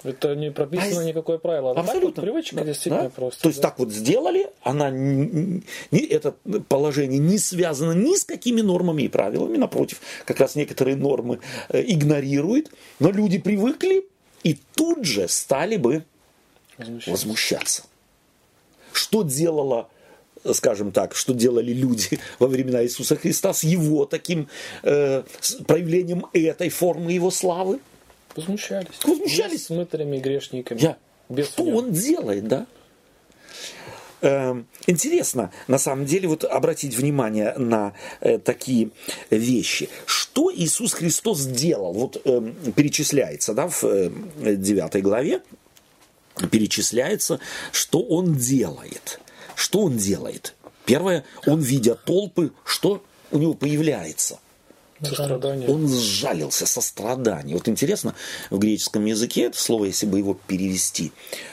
[0.02, 1.72] Это не прописано А, никакое правило.
[1.72, 2.22] А так вот Абсолютно.
[2.22, 3.10] привычка Да, действительно да.
[3.10, 3.42] просто.
[3.42, 3.68] То есть да.
[3.68, 6.32] так вот сделали, она не, не- это
[6.68, 11.82] положение не связано ни с какими нормами и правилами, напротив, как раз некоторые нормы э,
[11.86, 14.06] игнорирует, но люди привыкли
[14.42, 16.02] и тут же стали бы
[16.78, 17.10] Возмущается.
[17.10, 17.82] возмущаться.
[18.92, 19.88] Что делала,
[20.44, 24.48] э, скажем так, что делали люди во времена Иисуса Христа с его таким
[24.82, 27.80] э, с проявлением этой формы его славы?
[28.36, 29.04] Возмущались.
[29.04, 29.66] Возмущались.
[29.66, 30.80] С мытарями и грешниками.
[30.80, 30.96] Я.
[31.28, 31.76] Без что меня.
[31.76, 32.66] он делает, да?
[34.22, 38.90] Эм, Интересно, на самом деле, вот обратить внимание на э, такие
[39.30, 39.88] вещи.
[40.06, 41.92] Что Иисус Христос сделал?
[41.92, 44.10] Вот эм, перечисляется, да, в э,
[44.56, 45.42] 9 главе,
[46.50, 47.40] перечисляется,
[47.72, 49.20] что он делает.
[49.54, 50.54] Что он делает?
[50.84, 54.38] Первое, он, видя толпы, что у него появляется–
[55.02, 55.68] Сострадание.
[55.68, 57.56] он сжалился, сострадание.
[57.56, 58.14] Вот интересно,
[58.50, 61.12] в греческом языке это слово, если бы его перевести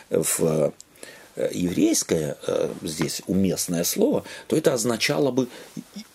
[0.10, 0.73] в
[1.36, 5.47] э, еврейское, э, здесь уместное слово, то это означало бы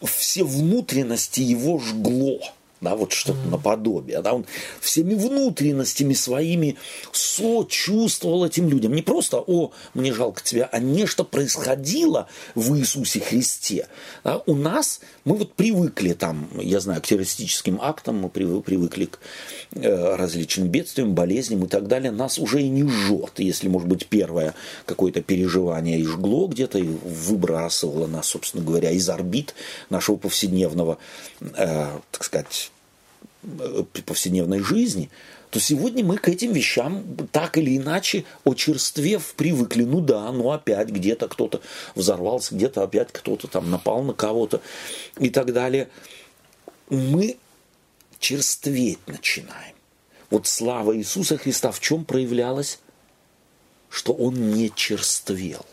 [0.03, 2.40] все внутренности его жгло.
[2.83, 4.21] Да, вот что-то наподобие.
[4.23, 4.45] Да, он
[4.81, 6.77] всеми внутренностями своими
[7.12, 8.92] сочувствовал этим людям.
[8.92, 13.87] Не просто, о, мне жалко тебя, а нечто происходило в Иисусе Христе.
[14.25, 19.05] Да, у нас, мы вот привыкли там, я знаю, к террористическим актам, мы прив- привыкли
[19.05, 19.21] к
[19.77, 22.11] э, различным бедствиям, болезням и так далее.
[22.11, 23.35] Нас уже и не жжет.
[23.38, 24.55] Если, может быть, первое
[24.87, 29.55] какое-то переживание и жгло где-то, и выбрасывало нас, собственно говоря, из орбит
[29.88, 30.99] нашего повседневного,
[31.40, 32.72] э, так сказать,
[34.07, 35.11] повседневной жизни,
[35.50, 39.85] то сегодня мы к этим вещам так или иначе, очерствев, привыкли.
[39.85, 41.61] Ну да, ну опять где-то кто-то
[41.94, 44.62] взорвался, где-то опять кто-то там напал на кого-то
[45.18, 45.88] и так далее.
[46.88, 47.37] Мы
[48.18, 49.74] черстветь начинаем.
[50.31, 52.78] Вот слава Иисуса Христа в чем проявлялась?
[53.90, 55.66] Что Он не черствел.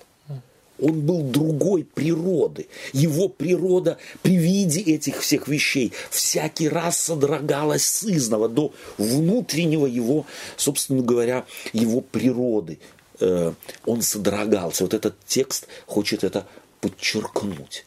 [0.82, 2.68] Он был другой природы.
[2.94, 10.26] Его природа при виде этих всех вещей всякий раз содрогалась сызного до внутреннего его,
[10.58, 12.80] собственно говоря, его природы.
[13.20, 13.54] Э,
[13.86, 14.84] Он содрогался.
[14.84, 16.46] Вот этот текст хочет это
[16.82, 17.86] подчеркнуть.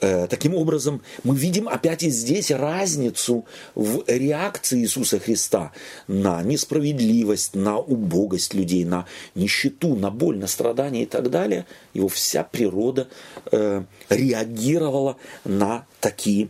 [0.00, 5.72] Э, Таким образом, мы видим опять и здесь разницу в реакции Иисуса Христа
[6.06, 11.66] на несправедливость, на убогость людей, на нищету, на боль, на страдания и так далее.
[11.94, 13.08] Его вся природа
[13.50, 16.48] э, реагировала на такие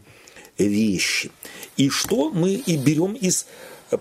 [0.59, 1.31] вещи.
[1.77, 3.47] И что мы и берем из...
[3.91, 3.97] э,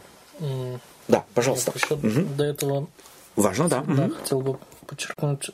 [1.08, 1.72] Да, пожалуйста.
[1.76, 2.36] Еще Мгм.
[2.36, 2.88] до этого
[3.36, 3.82] Важно, да.
[3.88, 4.14] да, Мгм.
[4.16, 4.58] хотел бы
[4.88, 5.52] подчеркнуть.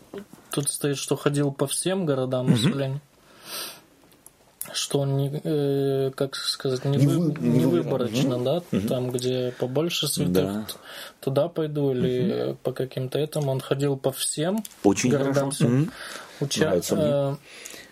[0.51, 3.01] Тут стоит, что ходил по всем городам и селениям.
[4.71, 9.11] Что он не, э, как сказать, не, Не вы- не не вы- выборочно, да, там,
[9.11, 10.65] где побольше святых, Да.
[11.19, 13.51] туда пойду или по каким-то этому.
[13.51, 15.91] Он ходил по всем Очень городам, Мгм.
[16.39, 17.35] уча- э,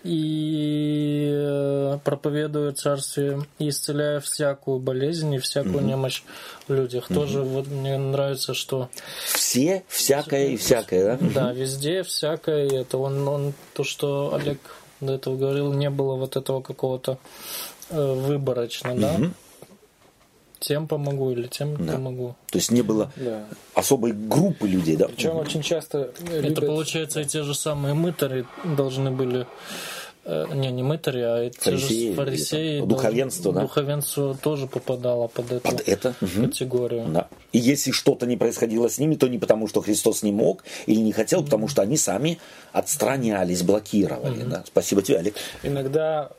[0.04, 6.22] и э, проповедуя царствие, исцеляя всякую болезнь и всякую немощь
[6.66, 7.08] в людях.
[7.08, 8.88] Тоже вот мне нравится, что
[9.26, 11.28] Все, всякое и всякое, да?
[11.34, 12.68] да, везде всякое.
[12.80, 14.58] Это он, он то, что Олег
[15.02, 17.18] до этого говорил, не было вот этого какого-то
[17.90, 19.16] э, выборочно, да.
[20.60, 21.94] Тем помогу или тем Да.
[21.94, 22.36] помогу.
[22.50, 23.44] То есть не было Да.
[23.74, 25.08] особой группы людей, да?
[25.08, 29.46] Причем очень часто Это любят- получается и те же самые мытари должны были
[30.24, 32.78] не, не мытари, а Фарисеи, же фарисеи.
[32.78, 33.60] там духовенство, да?
[33.62, 36.14] Духовенство тоже попадало под эту Под это.
[36.20, 37.06] Категорию.
[37.08, 37.28] Да.
[37.52, 41.00] И если что-то не происходило с ними, то не потому, что Христос не мог или
[41.00, 42.38] не хотел, потому что они сами
[42.72, 44.44] отстранялись, блокировали.
[44.44, 44.62] Да?
[44.66, 45.34] Спасибо тебе, Олег.
[45.62, 46.30] иногда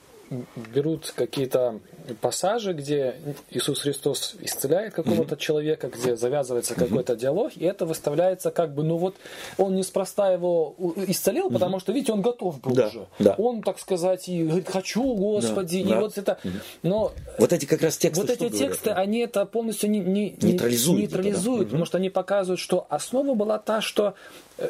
[0.73, 1.79] берут какие-то
[2.21, 3.15] пассажи, где
[3.51, 8.97] Иисус Христос исцеляет какого-то человека, где завязывается какой-то диалог, и это выставляется как бы, ну
[8.97, 9.15] вот,
[9.57, 10.75] он неспроста его
[11.07, 13.05] исцелил, потому что, видите, он готов был Да, уже.
[13.19, 13.35] да.
[13.37, 15.99] Он, так сказать, и говорит, хочу, Господи, и да.
[15.99, 16.37] вот это...
[16.83, 18.21] Но Вот эти как раз тексты.
[18.21, 18.59] вот эти говорят?
[18.59, 21.69] тексты, они это полностью не, не- не- Нейтрализуют нейтрализуют, это, да.
[21.71, 24.13] потому что они показывают, что основа была та, что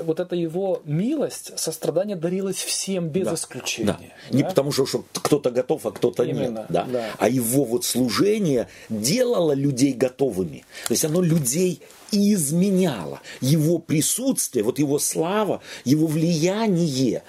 [0.04, 3.34] вот эта его милость, сострадание дарилось всем без Да.
[3.36, 3.86] исключения.
[4.30, 4.36] Да.
[4.36, 4.50] Не Да?
[4.50, 6.65] потому, что, что кто-то готов, а кто-то Именно, нет.
[6.69, 6.84] Да.
[6.86, 7.10] да.
[7.17, 10.65] А его вот служение делало людей готовыми.
[10.88, 13.19] То есть оно людей и изменяло.
[13.41, 17.24] Его присутствие, вот его слава, его влияние,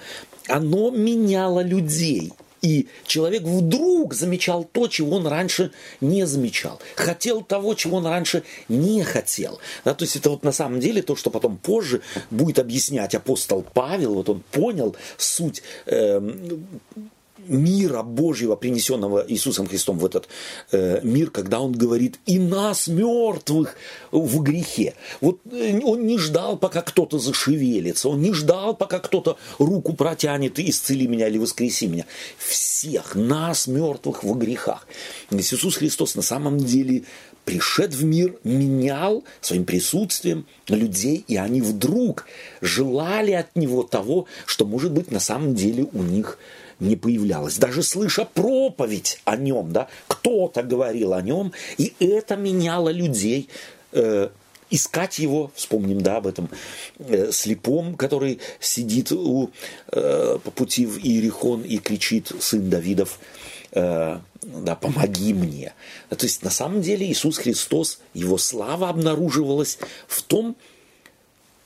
[0.47, 2.31] оно меняло людей.
[2.65, 6.81] И человек вдруг замечал то, чего он раньше не замечал.
[6.95, 9.59] Хотел того, чего он раньше не хотел.
[9.83, 12.01] Да, то есть это вот на самом деле то, что потом позже
[12.31, 14.15] будет объяснять апостол Павел.
[14.15, 16.65] Вот он понял суть эм,
[17.47, 20.27] мира Божьего, принесенного Иисусом Христом в этот
[20.71, 23.75] э, мир, когда Он говорит «и нас, мертвых,
[24.11, 24.95] в грехе».
[25.21, 30.59] Вот э, Он не ждал, пока кто-то зашевелится, Он не ждал, пока кто-то руку протянет
[30.59, 32.05] и исцели меня или воскреси меня.
[32.37, 34.87] Всех нас, мертвых, в грехах.
[35.31, 37.03] Иисус Христос на самом деле
[37.45, 42.25] пришед в мир, менял своим присутствием людей, и они вдруг
[42.61, 46.37] желали от него того, что, может быть, на самом деле у них
[46.79, 47.57] не появлялось.
[47.57, 53.49] Даже слыша проповедь о нем, да, кто-то говорил о нем, и это меняло людей.
[53.91, 54.29] Э,
[54.69, 56.49] искать его, вспомним, да, об этом
[56.99, 59.51] э, слепом, который сидит у,
[59.91, 63.19] э, по пути в Иерихон и кричит, сын Давидов,
[63.71, 65.73] э, да, помоги мне.
[66.09, 70.55] То есть, на самом деле, Иисус Христос, его слава обнаруживалась в том,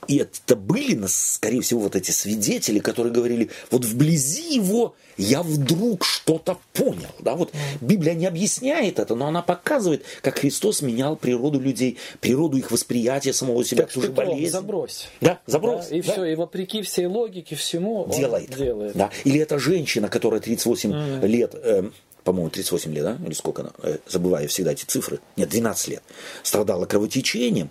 [0.09, 6.03] и это были, скорее всего, вот эти свидетели, которые говорили, вот вблизи его я вдруг
[6.03, 7.11] что-то понял.
[7.19, 7.35] Да?
[7.35, 12.71] Вот Библия не объясняет это, но она показывает, как Христос менял природу людей, природу их
[12.71, 14.51] восприятия самого себя, так ту же болезнь.
[14.51, 15.09] Забрось.
[15.21, 15.89] Да, забрось.
[15.89, 16.11] Да, и да.
[16.11, 18.49] все, и вопреки всей логике, всему делает.
[18.57, 18.95] делает.
[18.95, 19.11] Да.
[19.25, 21.27] Или эта женщина, которая 38 mm.
[21.27, 21.53] лет...
[21.53, 21.83] Э,
[22.23, 23.17] по-моему, 38 лет, да?
[23.23, 23.71] Или сколько она?
[23.83, 25.19] Э, забываю всегда эти цифры.
[25.35, 26.03] Нет, 12 лет.
[26.41, 27.69] Страдала кровотечением.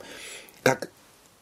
[0.62, 0.90] Как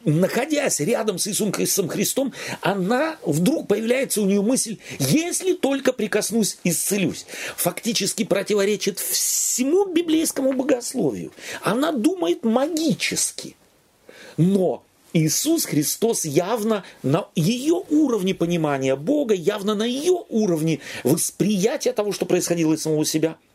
[0.05, 7.25] находясь рядом с Иисусом Христом, она вдруг появляется у нее мысль, если только прикоснусь, исцелюсь.
[7.55, 11.31] Фактически противоречит всему библейскому богословию.
[11.61, 13.55] Она думает магически.
[14.37, 14.83] Но
[15.13, 22.25] Иисус Христос явно на ее уровне понимания Бога, явно на ее уровне восприятия того, что
[22.25, 23.37] происходило из самого себя–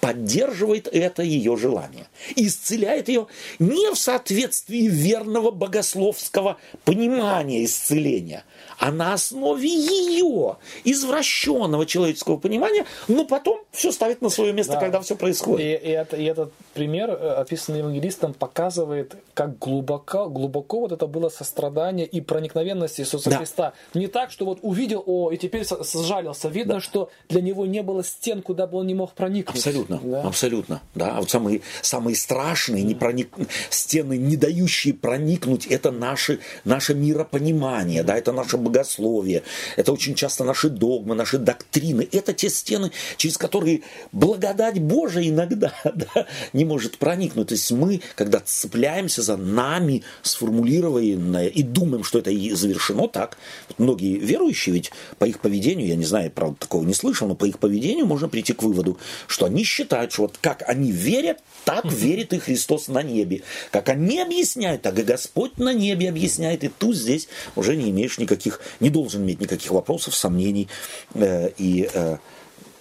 [0.00, 2.06] поддерживает это ее желание.
[2.36, 3.26] Исцеляет ее
[3.58, 8.44] не в соответствии верного богословского понимания исцеления,
[8.80, 14.80] а на основе ее извращенного человеческого понимания, но потом все ставит на свое место, да.
[14.80, 15.60] когда все происходит.
[15.60, 21.06] И, и, это, и этот пример, э, описанный евангелистом, показывает, как глубоко, глубоко вот это
[21.06, 23.36] было сострадание и проникновенность Иисуса да.
[23.38, 23.74] Христа.
[23.92, 26.48] Не так, что вот увидел, о, и теперь сжалился.
[26.48, 26.80] Видно, да.
[26.80, 29.56] что для него не было стен, куда бы он не мог проникнуть.
[29.56, 30.22] Абсолютно, да?
[30.22, 30.80] абсолютно.
[30.94, 31.16] Да.
[31.16, 33.28] А вот самые, самые страшные не проник...
[33.68, 39.42] стены, не дающие проникнуть, это наши, наше миропонимание, да, это наше богословие,
[39.76, 42.08] это очень часто наши догмы, наши доктрины.
[42.12, 47.48] Это те стены, через которые благодать Божия иногда да, не может проникнуть.
[47.48, 53.36] То есть мы, когда цепляемся за нами сформулированное и думаем, что это и завершено так,
[53.68, 57.34] вот многие верующие ведь по их поведению, я не знаю, правда, такого не слышал, но
[57.34, 61.38] по их поведению можно прийти к выводу, что они считают, что вот как они верят,
[61.64, 63.42] так верит и Христос на небе.
[63.70, 66.64] Как они объясняют, так и Господь на небе объясняет.
[66.64, 70.68] И тут здесь уже не имеешь никаких, не должен иметь никаких вопросов, сомнений
[71.14, 72.16] э, и э,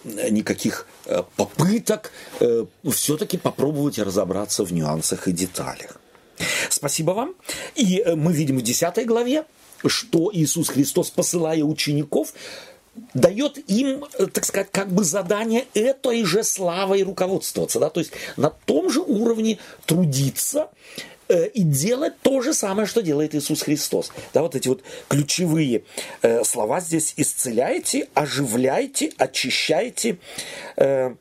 [0.04, 6.00] никаких э, попыток э, все-таки попробовать разобраться в нюансах и деталях.
[6.70, 7.36] Спасибо вам.
[7.76, 9.46] И э, мы видим в 10 главе,
[9.86, 12.34] что Иисус Христос, посылая учеников,
[13.14, 17.80] дает им, так сказать, как бы задание этой же славой руководствоваться.
[17.80, 17.90] Да?
[17.90, 23.36] То есть на том же уровне трудиться Э, и делать то же самое, что делает
[23.36, 24.12] Иисус Христос.
[24.34, 25.84] Да, вот эти вот ключевые
[26.22, 30.18] э, слова здесь исцеляйте, оживляйте, очищайте,
[30.78, 31.14] э,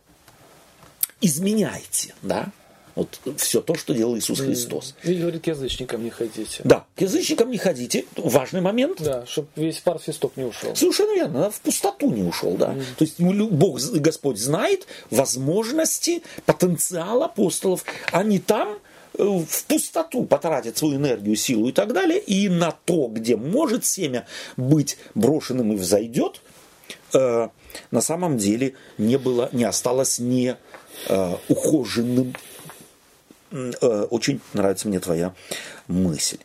[1.21, 2.53] изменяйте, да,
[2.99, 4.97] вот все то, что делал Иисус Христос.
[5.05, 6.63] И говорит, к язычникам не ходите.
[6.65, 8.05] Да, к язычникам не ходите.
[8.17, 9.01] Важный момент.
[9.01, 10.75] Да, чтобы весь пар свисток не ушел.
[10.75, 12.73] Совершенно верно, в пустоту не ушел, да.
[12.73, 12.85] Mm.
[12.97, 17.85] То есть Бог, Господь знает возможности, потенциал апостолов.
[18.11, 18.81] Они там
[19.19, 24.27] в пустоту потратит свою энергию, силу и так далее, и на то, где может семя
[24.57, 26.41] быть брошенным и взойдет,
[27.12, 27.49] э,
[27.91, 30.57] на самом деле не было, не осталось не
[31.09, 32.35] э, ухоженным.
[33.51, 35.35] Э, очень нравится мне твоя
[35.89, 36.39] мысль.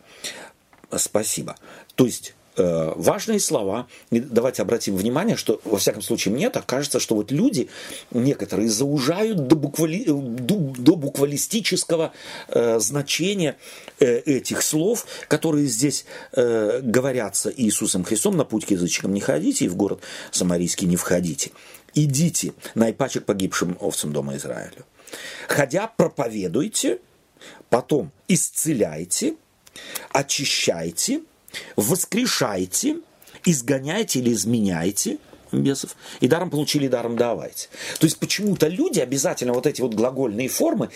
[0.96, 1.56] Спасибо.
[1.96, 3.88] То есть Э, важные слова.
[4.12, 7.70] И давайте обратим внимание, что, во всяком случае, мне так кажется, что вот люди
[8.12, 12.14] некоторые заужают до, буквали, до, до буквалистического
[12.50, 13.58] э, значения
[14.00, 19.66] э, этих слов, которые здесь э, говорятся Иисусом Христом на путь к язычникам не ходите
[19.66, 20.02] и в город
[20.32, 21.52] Самарийский не входите.
[21.96, 24.84] Идите на ипачек погибшим овцам дома Израиля.
[25.48, 27.00] Ходя, проповедуйте,
[27.70, 29.36] потом исцеляйте,
[30.12, 31.22] очищайте–
[31.76, 32.98] воскрешайте,
[33.46, 35.18] изгоняйте или изменяйте
[35.52, 37.70] бесов, и даром получили, даром давайте.
[38.00, 40.90] То есть почему-то люди обязательно вот эти вот глагольные формы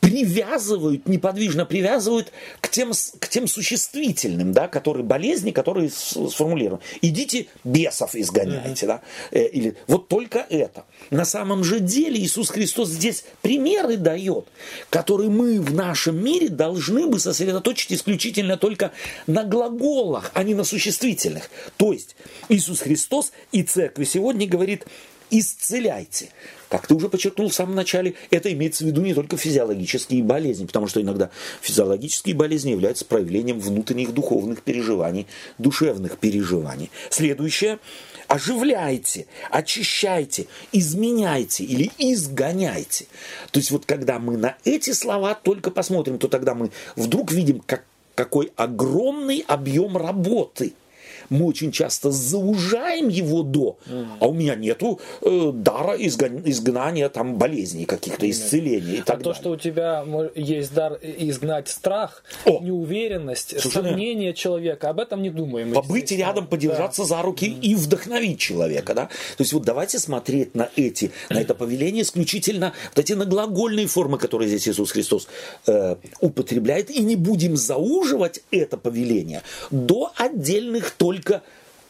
[0.00, 6.82] привязывают, неподвижно привязывают к тем, к тем существительным, да, которые болезни, которые сформулированы.
[7.02, 8.88] Идите бесов изгоняйте, mm-hmm.
[8.88, 10.84] да, э, или вот только это.
[11.10, 14.46] На самом же деле Иисус Христос здесь примеры дает,
[14.88, 18.92] которые мы в нашем мире должны бы сосредоточить исключительно только
[19.26, 21.50] на глаголах, а не на существительных.
[21.76, 22.16] То есть
[22.48, 24.86] Иисус Христос и Церкви сегодня говорит,
[25.30, 26.30] исцеляйте.
[26.70, 30.66] Как ты уже подчеркнул в самом начале, это имеется в виду не только физиологические болезни,
[30.66, 35.26] потому что иногда физиологические болезни являются проявлением внутренних духовных переживаний,
[35.58, 36.90] душевных переживаний.
[37.10, 37.80] Следующее.
[38.28, 43.06] Оживляйте, очищайте, изменяйте или изгоняйте.
[43.50, 47.60] То есть вот когда мы на эти слова только посмотрим, то тогда мы вдруг видим,
[47.66, 47.82] как,
[48.14, 50.74] какой огромный объем работы–
[51.30, 53.78] мы очень часто заужаем его до,
[54.18, 59.18] а у меня нету э, дара изгон, изгнания там болезней каких-то, исцеления и а так
[59.18, 59.40] то, далее.
[59.40, 60.04] что у тебя
[60.34, 62.60] есть дар изгнать страх, О!
[62.60, 63.90] неуверенность, Совершенно.
[63.90, 65.72] сомнение человека, об этом не думаем.
[65.72, 67.08] Побыть рядом, подержаться да.
[67.08, 67.60] за руки mm.
[67.60, 69.06] и вдохновить человека, да.
[69.36, 73.86] То есть вот давайте смотреть на эти, на это повеление исключительно вот эти на глагольные
[73.86, 75.28] формы, которые здесь Иисус Христос
[75.66, 81.42] э, употребляет, и не будем зауживать это повеление до отдельных только только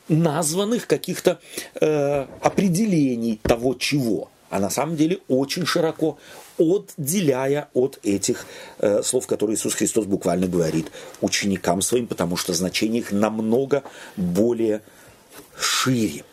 [0.09, 1.39] названных каких-то
[1.81, 6.19] э, определений того чего, а на самом деле очень широко
[6.59, 8.45] отделяя от этих
[8.79, 13.83] э, слов, которые Иисус Христос буквально говорит ученикам своим, потому что значение их намного
[14.17, 14.83] более
[15.57, 16.25] шире.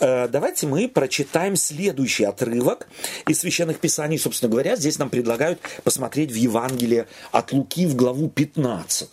[0.00, 2.88] Э, давайте мы прочитаем следующий отрывок
[3.28, 4.18] из Священных Писаний.
[4.18, 9.08] Собственно говоря, здесь нам предлагают посмотреть в Евангелие от Луки в главу 15.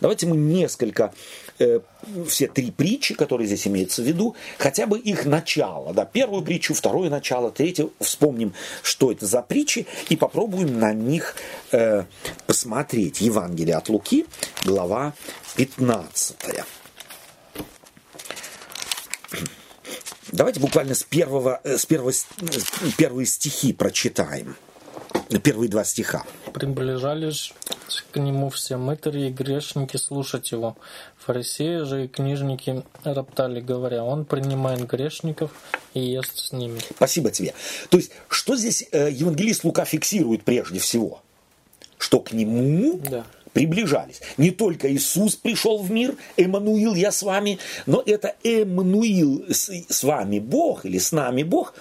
[0.00, 1.12] Давайте мы несколько
[1.58, 1.80] э,
[2.26, 5.92] все три притчи, которые здесь имеются в виду, хотя бы их начало.
[5.94, 7.88] Да, первую притчу, второе начало, третье.
[8.00, 11.36] Вспомним, что это за притчи, и попробуем на них
[11.72, 12.04] э,
[12.46, 13.20] посмотреть.
[13.20, 14.26] Евангелие от Луки,
[14.64, 15.14] глава
[15.56, 16.36] 15.
[20.34, 22.12] Давайте буквально с первого, э, с первого,
[22.98, 24.56] первые стихи прочитаем.
[25.44, 26.24] Первые два стиха.
[26.52, 27.54] Приближались
[28.10, 30.76] к нему все мытари и грешники слушать его.
[31.18, 35.52] Фарисеи же и книжники роптали, говоря, он принимает грешников
[35.94, 36.80] и ест с ними.
[36.96, 37.54] Спасибо тебе.
[37.88, 41.22] То есть, что здесь э, евангелист Лука фиксирует прежде всего?
[41.96, 43.24] Что к нему да
[43.54, 44.20] приближались.
[44.36, 50.02] Не только Иисус пришел в мир, Эммануил, я с вами, но это Эммануил, с, с
[50.02, 51.74] вами Бог или с нами Бог.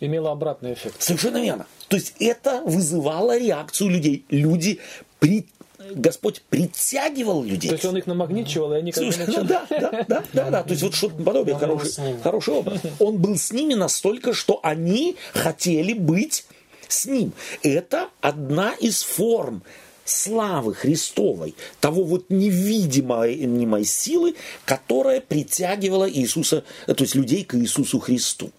[0.00, 1.02] Имело обратный эффект.
[1.02, 1.66] Совершенно верно.
[1.88, 4.24] То есть это вызывало реакцию людей.
[4.30, 4.78] Люди
[5.18, 5.46] при
[5.94, 7.68] Господь притягивал людей.
[7.68, 10.62] То есть он их намагничивал, и они как Слушай, ну, да, да, да, да, да.
[10.62, 12.80] То есть вот что-то подобие, хороший, хороший образ.
[12.98, 16.44] Он был с ними настолько, что они хотели быть
[16.88, 17.32] с ним.
[17.62, 19.62] Это одна из форм
[20.06, 24.34] славы Христовой, того вот невидимой силы,
[24.64, 28.50] которая притягивала Иисуса, то есть людей к Иисусу Христу.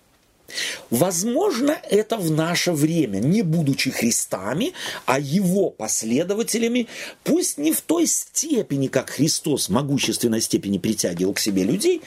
[0.90, 4.74] Возможно, это в наше время, не будучи Христами,
[5.06, 6.88] а его последователями,
[7.24, 12.02] пусть не в той степени, как Христос могущественной степени притягивал к себе людей,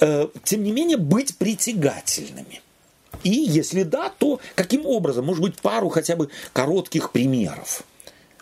[0.00, 2.60] э, тем не менее быть притягательными.
[3.22, 5.24] И если да, то каким образом?
[5.24, 7.82] Может быть, пару хотя бы коротких примеров.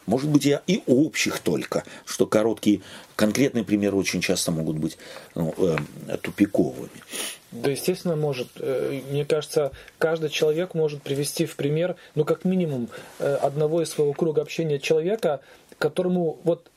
[0.07, 2.80] Может быть, я и общих только, что короткие
[3.16, 4.98] конкретные примеры очень часто могут быть
[5.34, 6.90] ну, э, тупиковыми.
[7.52, 8.48] Да, естественно, может.
[8.57, 12.88] Э, мне кажется, каждый человек может привести в пример, ну, как минимум,
[13.18, 15.40] э, одного из своего круга общения человека,
[15.78, 16.70] которому вот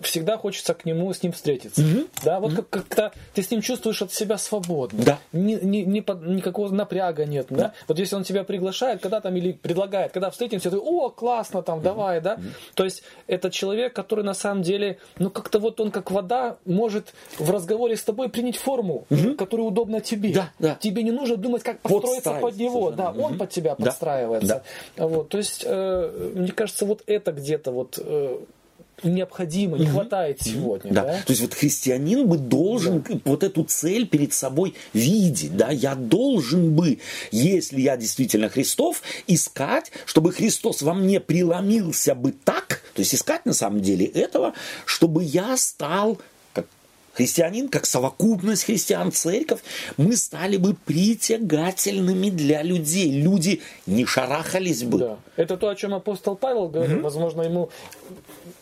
[0.00, 1.82] всегда хочется к нему с ним встретиться.
[1.82, 2.06] Угу.
[2.24, 5.02] Да, вот как, как-то ты с ним чувствуешь от себя свободно.
[5.04, 5.18] Да.
[5.32, 7.46] Ни, ни, ни, никакого напряга нет.
[7.50, 7.56] Да.
[7.56, 7.72] да?
[7.88, 11.78] Вот если он тебя приглашает, когда там или предлагает, когда встретимся, ты, о, классно, там,
[11.78, 11.84] угу.
[11.84, 12.34] давай, да.
[12.34, 12.42] Угу.
[12.74, 17.14] То есть это человек, который на самом деле, ну как-то вот он как вода может
[17.38, 19.34] в разговоре с тобой принять форму, угу.
[19.34, 20.32] которая удобна тебе.
[20.32, 20.78] Да, да.
[20.80, 22.92] Тебе не нужно думать, как построиться под него.
[22.92, 23.22] Да, угу.
[23.22, 23.86] он под тебя да.
[23.86, 24.62] подстраивается.
[24.96, 25.06] Да.
[25.08, 28.38] Вот, то есть, э, мне кажется, вот это где-то вот э,
[29.02, 30.92] необходимо, не хватает сегодня.
[30.92, 31.04] Да.
[31.04, 31.12] да.
[31.24, 33.18] То есть вот христианин бы должен да.
[33.24, 35.56] вот эту цель перед собой видеть.
[35.56, 35.70] Да?
[35.70, 36.98] Я должен бы,
[37.30, 43.46] если я действительно Христов, искать, чтобы Христос во мне преломился бы так, то есть искать
[43.46, 46.18] на самом деле этого, чтобы я стал
[47.18, 49.60] христианин, как совокупность христиан, церковь,
[49.96, 53.10] мы стали бы притягательными для людей.
[53.10, 54.98] Люди не шарахались бы.
[54.98, 55.16] Да.
[55.36, 56.96] Это то, о чем апостол Павел говорил.
[56.98, 57.04] Угу.
[57.04, 57.70] Возможно, ему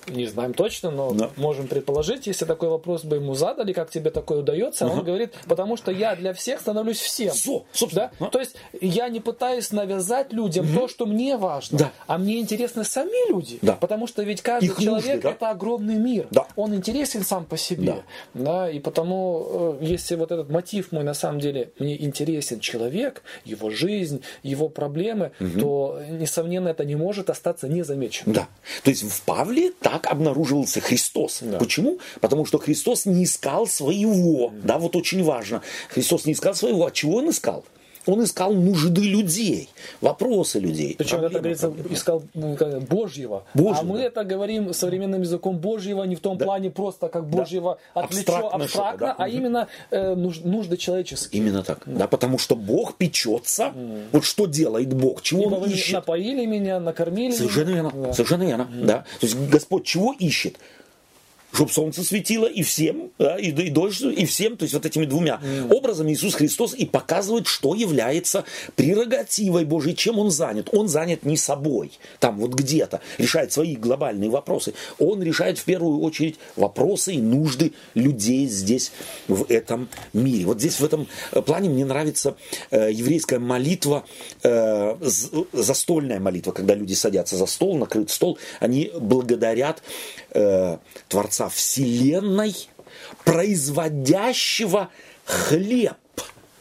[0.09, 1.31] не знаем точно, но да.
[1.37, 4.99] можем предположить, если такой вопрос бы ему задали, как тебе такое удается, угу.
[4.99, 7.35] он говорит, потому что я для всех становлюсь всем.
[7.35, 8.11] Со, собственно.
[8.19, 8.27] Да?
[8.27, 8.31] А?
[8.31, 10.81] То есть я не пытаюсь навязать людям угу.
[10.81, 11.93] то, что мне важно, да.
[12.07, 13.59] а мне интересны сами люди.
[13.63, 13.73] Да.
[13.75, 15.31] Потому что ведь каждый Их человек нужды, да?
[15.31, 16.27] это огромный мир.
[16.31, 16.47] Да.
[16.57, 17.87] Он интересен сам по себе.
[17.87, 18.03] Да.
[18.47, 18.71] Да?
[18.71, 23.71] И потому, э, если вот этот мотив мой на самом деле, мне интересен человек, его
[23.71, 25.61] жизнь, его проблемы, угу.
[25.61, 28.35] то, несомненно, это не может остаться незамеченным.
[28.35, 28.49] Да.
[28.85, 31.41] То есть в Павле так обнаруживался Христос.
[31.41, 31.59] Да.
[31.59, 31.99] Почему?
[32.21, 34.53] Потому что Христос не искал своего.
[34.63, 35.63] Да, вот очень важно.
[35.89, 36.87] Христос не искал своего.
[36.87, 37.65] А чего он искал?
[38.07, 39.69] Он искал нужды людей,
[40.01, 40.95] вопросы людей.
[40.97, 42.57] Причем это говорится, искал ну,
[42.89, 43.45] Божьего.
[43.55, 43.81] Божьего.
[43.81, 46.45] А мы это говорим современным языком Божьего не в том да.
[46.45, 48.03] плане просто как Божьего да.
[48.03, 49.17] отвлечено, абстрактно, абстрактно да.
[49.19, 51.43] а именно э, нужды человеческие.
[51.43, 51.83] Именно так.
[51.87, 52.01] Да.
[52.01, 53.73] да, потому что Бог печется.
[53.75, 54.05] Mm.
[54.13, 55.95] Вот что делает Бог, чего Ибо Он вы ищет.
[55.95, 57.93] напоили меня, накормили Совершенно верно.
[57.93, 58.13] Да.
[58.13, 58.69] Совершенно верно.
[58.71, 58.85] Mm.
[58.87, 59.05] Да.
[59.21, 60.59] То есть Господь чего ищет?
[61.57, 65.07] Чтобы солнце светило и всем, да, и, и дождь, и всем, то есть вот этими
[65.07, 65.75] двумя mm.
[65.75, 68.45] образами Иисус Христос и показывает, что является
[68.75, 70.69] прерогативой Божией, чем Он занят.
[70.73, 74.75] Он занят не собой, там вот где-то, решает свои глобальные вопросы.
[74.99, 78.93] Он решает в первую очередь вопросы и нужды людей здесь,
[79.27, 80.45] в этом мире.
[80.45, 82.37] Вот здесь в этом э, плане мне нравится
[82.71, 84.05] э, еврейская молитва,
[84.43, 84.97] э,
[85.55, 89.83] застольная молитва, когда люди садятся за стол, накрыт стол, они благодарят
[90.33, 90.77] э,
[91.09, 92.55] Творца Вселенной,
[93.25, 94.91] производящего
[95.25, 95.97] хлеб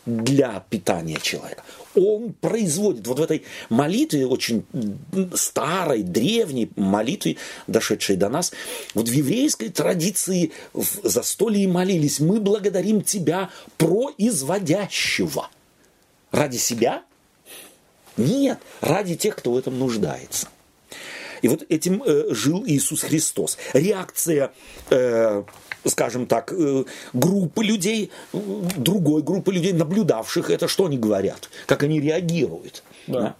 [0.05, 1.63] для питания человека.
[1.95, 4.65] Он производит вот в этой молитве, очень
[5.33, 8.51] старой, древней молитве, дошедшей до нас,
[8.93, 15.49] вот в еврейской традиции в застолье молились, мы благодарим Тебя, производящего.
[16.31, 17.03] Ради себя?
[18.17, 20.49] Нет, ради тех, кто в этом нуждается.
[21.45, 23.59] И вот этим э, жил Иисус Христос.
[23.73, 24.51] Реакция,
[24.89, 25.43] э,
[25.85, 32.01] скажем так, э, группы людей, другой группы людей, наблюдавших это, что они говорят, как они
[32.01, 32.81] реагируют.
[33.05, 33.19] Да.
[33.19, 33.35] да?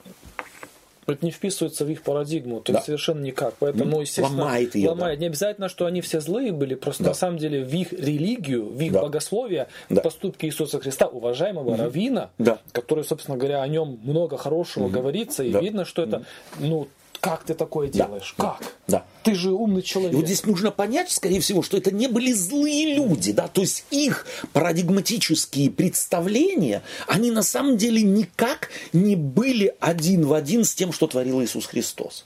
[1.07, 2.77] Это не вписывается в их парадигму, то да.
[2.77, 3.55] есть совершенно никак.
[3.57, 4.89] Поэтому, естественно, ломает ее.
[4.89, 5.17] Ломает.
[5.17, 5.21] Да.
[5.21, 7.09] Не обязательно, что они все злые были, просто да.
[7.09, 9.01] на самом деле в их религию, в их да.
[9.01, 10.01] богословие, да.
[10.01, 11.81] поступки Иисуса Христа, уважаемого угу.
[11.81, 12.59] равина, да.
[12.71, 14.93] который, собственно говоря, о нем много хорошего угу.
[14.93, 15.59] говорится, и да.
[15.59, 16.23] видно, что это,
[16.59, 16.87] ну,
[17.25, 18.35] как ты такое делаешь?
[18.37, 18.43] Да.
[18.59, 18.73] Как?
[18.87, 19.05] Да.
[19.23, 20.13] Ты же умный человек.
[20.13, 23.61] И вот здесь нужно понять, скорее всего, что это не были злые люди, да, то
[23.61, 30.75] есть их парадигматические представления, они на самом деле никак не были один в один с
[30.75, 32.25] тем, что творил Иисус Христос.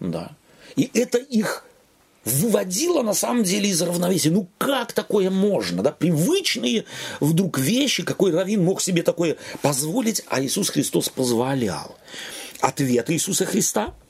[0.00, 0.32] Да.
[0.74, 1.64] И это их
[2.24, 4.32] выводило на самом деле из равновесия.
[4.32, 5.84] Ну как такое можно?
[5.84, 5.92] Да?
[5.92, 6.84] Привычные
[7.20, 11.96] вдруг вещи, какой раввин мог себе такое позволить, а Иисус Христос позволял.
[12.60, 13.94] Ответ Иисуса Христа–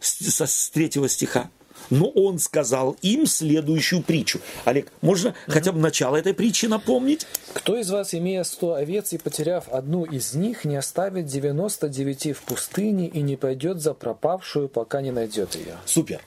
[0.00, 1.50] со, с третьего стиха.
[1.88, 4.40] Но он сказал им следующую притчу.
[4.64, 5.52] Олег, можно mm-hmm.
[5.52, 7.26] хотя бы начало этой притчи напомнить?
[7.52, 12.42] Кто из вас, имея сто овец и потеряв одну из них, не оставит 99 в
[12.42, 15.76] пустыне и не пойдет за пропавшую, пока не найдет ее?
[15.86, 16.20] Супер.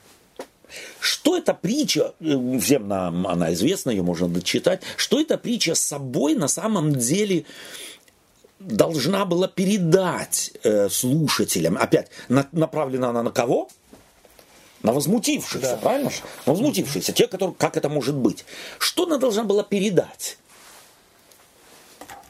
[0.99, 5.81] Что эта притча, э, всем нам она известна, ее можно дочитать, что эта притча с
[5.81, 7.45] собой на самом деле
[8.63, 11.77] должна была передать э, слушателям.
[11.77, 13.69] Опять, на, направлена она на кого?
[14.81, 15.77] На возмутившихся, да.
[15.77, 16.11] правильно?
[16.45, 18.45] На возмутившихся, те, которые, как это может быть.
[18.79, 20.37] Что она должна была передать?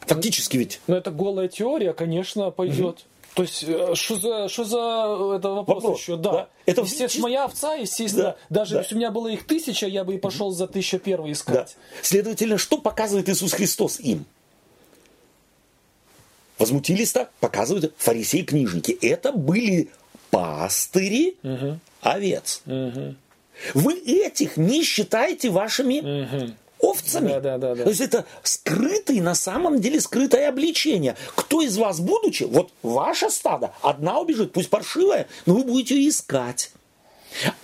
[0.06, 0.80] Фактически ведь.
[0.86, 2.96] Ну, это голая теория, конечно, пойдет.
[2.96, 3.34] Угу.
[3.34, 6.16] То есть, э, что за, что за это вопрос, вопрос еще?
[6.16, 6.32] Да.
[6.32, 6.48] да.
[6.66, 7.22] Это естественно, чист...
[7.22, 8.62] моя овца, естественно, да.
[8.62, 8.82] даже да.
[8.82, 11.54] если у меня было их тысяча, я бы и пошел за тысяча первый искать.
[11.76, 12.02] Да.
[12.02, 14.24] Следовательно, что показывает Иисус Христос им?
[16.58, 18.96] Возмутились-то, показывают фарисеи-книжники.
[19.02, 19.90] Это были
[20.30, 21.78] пастыри угу.
[22.00, 22.62] овец.
[22.66, 23.14] Угу.
[23.74, 26.52] Вы этих не считаете вашими угу.
[26.90, 27.28] овцами.
[27.28, 27.84] Да, да, да, да.
[27.84, 31.16] То есть это скрытый, на самом деле скрытое обличение.
[31.34, 36.10] Кто из вас, будучи, вот ваше стадо, одна убежит, пусть паршивая, но вы будете ее
[36.10, 36.70] искать.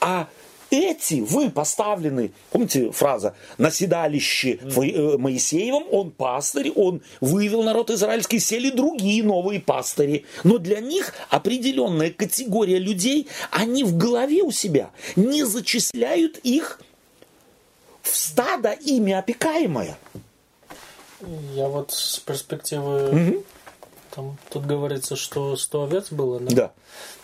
[0.01, 0.29] А
[0.71, 8.39] эти вы поставлены, помните фраза, на седалище э, Моисеевом, он пастырь, он вывел народ израильский,
[8.39, 10.25] сели другие новые пастыри.
[10.45, 16.81] Но для них определенная категория людей, они в голове у себя не зачисляют их
[18.03, 19.97] в стадо ими опекаемое.
[21.55, 23.09] Я вот с перспективы...
[23.09, 23.45] Угу.
[24.15, 26.55] Там, тут говорится, что 100 овец было, да?
[26.55, 26.71] Да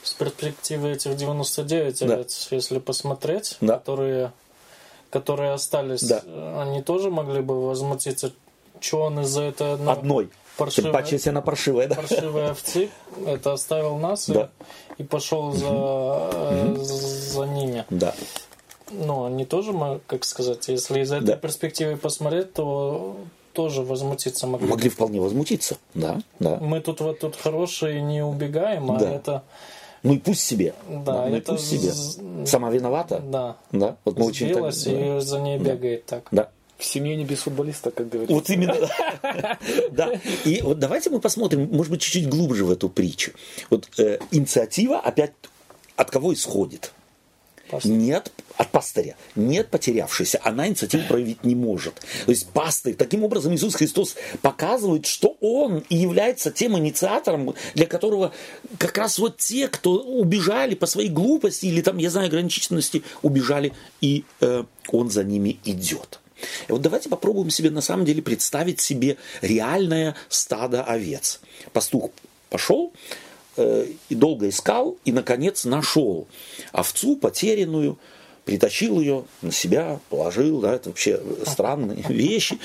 [0.02, 2.56] с перспективы этих 99 овец, да.
[2.56, 3.74] если посмотреть, да.
[3.78, 4.32] которые
[5.10, 6.22] которые остались, Да.
[6.62, 8.32] они тоже могли бы возмутиться,
[8.80, 10.30] что он из-за этой одной Одной.
[10.58, 11.94] паршивой- Тем паче, если она паршивая, да?
[11.94, 12.90] паршивой овцы
[13.26, 14.50] это оставил нас и- Да.
[14.98, 17.84] и, пошел за, э, за ними.
[17.90, 18.14] Да.
[18.90, 19.72] Ну, они тоже,
[20.06, 21.36] как сказать, если из этой Да.
[21.36, 23.16] перспективы посмотреть, то
[23.56, 24.68] тоже возмутиться могли.
[24.68, 25.78] Могли вполне возмутиться.
[25.94, 26.58] Да, да.
[26.60, 29.10] Мы тут вот тут хорошие не убегаем, а Да.
[29.10, 29.42] это
[30.02, 30.74] Ну и пусть себе.
[30.88, 31.92] Да, ну и это пусть себе.
[32.46, 33.18] Сама виновата?
[33.18, 33.56] да.
[33.72, 33.96] Да.
[34.04, 35.16] Вот мы очень так- да.
[35.16, 36.28] и за ней бегает так.
[36.30, 36.50] Да.
[36.78, 38.34] В семье не без футболиста, как говорится.
[38.34, 38.76] Вот именно.
[39.90, 40.10] Да.
[40.44, 43.32] И вот давайте мы посмотрим, может быть, чуть-чуть глубже в эту притчу.
[43.70, 45.32] Вот э, инициатива опять
[45.96, 46.92] от кого исходит?
[47.68, 47.92] Пастырь.
[47.92, 51.94] Нет от пастыря, нет потерявшейся, она инициативу проявить не может.
[52.24, 57.86] То есть пастырь, таким образом Иисус Христос показывает, что Он и является тем инициатором, для
[57.86, 58.32] которого
[58.78, 63.72] как раз вот те, кто убежали по своей глупости или там, я знаю, ограниченности, убежали,
[64.00, 66.20] и э, Он за ними идет.
[66.68, 71.40] И вот давайте попробуем себе на самом деле представить себе реальное стадо овец.
[71.72, 72.10] Пастух
[72.50, 72.92] пошел,
[73.56, 76.26] и долго искал, и, наконец, нашел
[76.72, 77.98] овцу потерянную,
[78.46, 82.58] притащил ее на себя, положил, да, это вообще странные вещи,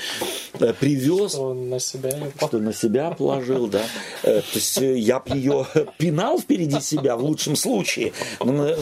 [0.58, 3.82] э, привез, Он на себя что на себя положил, да.
[4.22, 5.66] Э, То есть э, я бы ее
[5.98, 8.12] пинал впереди себя в лучшем случае,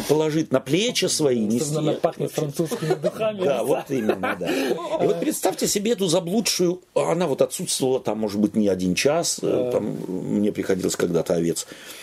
[0.08, 1.74] положить на плечи свои, нести.
[1.74, 3.44] Она пахнет французскими духами.
[3.44, 4.50] Да, вот именно, да.
[4.50, 9.40] И вот представьте себе эту заблудшую, она вот отсутствовала там, может быть, не один час,
[9.42, 11.99] э, там мне приходилось когда-то овец э,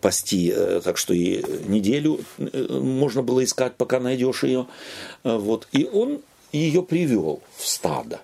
[0.00, 4.66] пасти, э, так что и неделю э, можно было искать, пока найдешь ее.
[5.24, 5.68] Э, Вот.
[5.72, 6.20] И он
[6.52, 8.20] ее привел в стадо.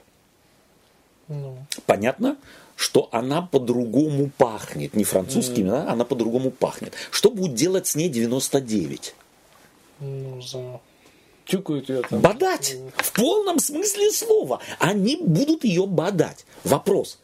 [1.29, 2.37] Ну, Понятно,
[2.77, 4.95] что она по-другому пахнет.
[4.95, 6.95] Не французскими, да, она по-другому пахнет.
[7.11, 9.15] Что будет делать с ней 99?
[10.01, 10.81] ну, за...
[11.45, 12.21] Тюкают ее там.
[12.21, 12.77] Бодать.
[12.97, 14.61] В полном смысле слова.
[14.79, 16.47] Они будут ее бодать.
[16.65, 17.19] Вопрос.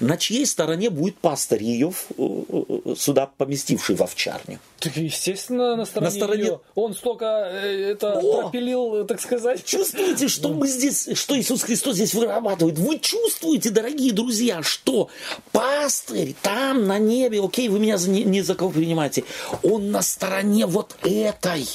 [0.00, 4.58] На чьей стороне будет пастырь ее в- э, сюда поместивший в овчарню?
[4.80, 6.60] Так, естественно, на стороне, На стороне- её.
[6.74, 8.42] Он столько э, это О!
[8.42, 9.64] пропилил, э, так сказать.
[9.64, 12.78] Чувствуете, что мы здесь, что Иисус Христос здесь вырабатывает?
[12.78, 15.08] Вы чувствуете, дорогие друзья, что
[15.52, 19.24] пастырь там на небе, окей, вы меня не, не за кого принимаете,
[19.62, 21.66] он на стороне вот этой.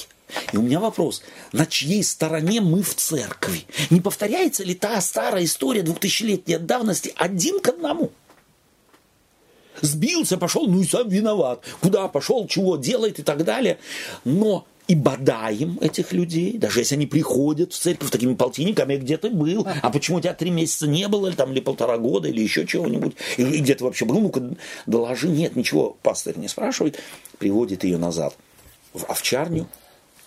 [0.52, 1.22] И у меня вопрос,
[1.52, 3.64] на чьей стороне мы в церкви?
[3.90, 8.10] Не повторяется ли та старая история двухтысячелетней давности один к одному?
[9.80, 11.64] Сбился, пошел, ну и сам виноват.
[11.80, 13.78] Куда пошел, чего делает и так далее.
[14.24, 19.30] Но и бодаем этих людей, даже если они приходят в церковь такими полтинниками, где ты
[19.30, 22.42] был, а почему у тебя три месяца не было, или там, или полтора года, или
[22.42, 24.42] еще чего-нибудь, и, где ты вообще был, ну-ка
[24.86, 27.00] доложи, нет, ничего, пастырь не спрашивает,
[27.38, 28.36] приводит ее назад
[28.92, 29.68] в овчарню,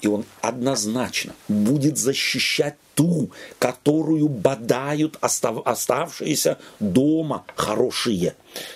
[0.01, 3.29] и он однозначно будет защищать ту,
[3.59, 8.35] которую бодают остав- оставшиеся дома хорошие.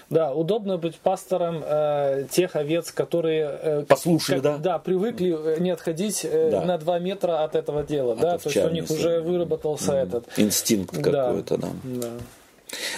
[0.09, 4.57] Да, удобно быть пастором э, тех овец, которые э, Послушали, да?
[4.57, 6.61] Да, привыкли э, не отходить э, Да.
[6.65, 10.27] на два метра от этого дела, да, то есть у них уже выработался этот.
[10.37, 11.69] Инстинкт какой-то, да.
[11.83, 12.09] Да.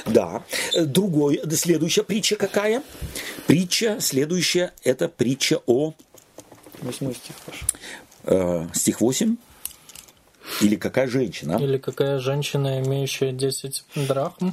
[0.06, 0.44] Да.
[0.74, 2.84] Э, Другой, да, следующая притча какая?
[3.48, 5.94] Притча, следующая, это притча о
[6.82, 7.66] Восьмой стих, Паша.
[8.24, 9.38] Э, стих 8.
[10.62, 11.58] Или какая женщина?
[11.60, 14.52] Или какая женщина, имеющая 10 драхм,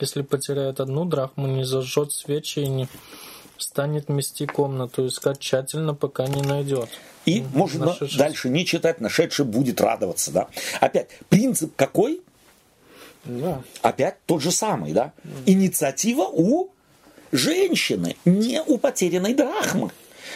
[0.00, 2.88] если потеряет одну драхму, не зажжет свечи и не
[3.58, 6.88] станет мести комнату, искать тщательно, пока не найдет.
[7.24, 8.18] И можно Нашедший.
[8.18, 10.30] дальше не читать, нашедший будет радоваться.
[10.30, 10.48] Да?
[10.80, 12.22] Опять, принцип какой?
[13.24, 13.62] Да.
[13.82, 15.12] Опять тот же самый, да?
[15.46, 16.70] Инициатива у
[17.32, 19.90] женщины, не у потерянной драхмы.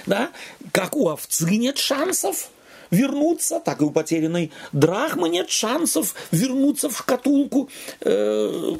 [0.06, 0.30] Да?
[0.72, 2.50] Как у овцы нет шансов
[2.90, 7.68] вернуться, так и у потерянной драхмы нет шансов вернуться в шкатулку,
[8.00, 8.76] э,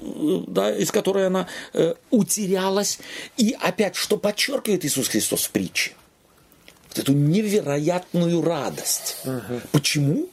[0.47, 2.99] да, из которой она э, утерялась.
[3.37, 5.93] И опять, что подчеркивает Иисус Христос в притче?
[6.89, 9.19] Вот эту невероятную радость.
[9.71, 10.29] Почему?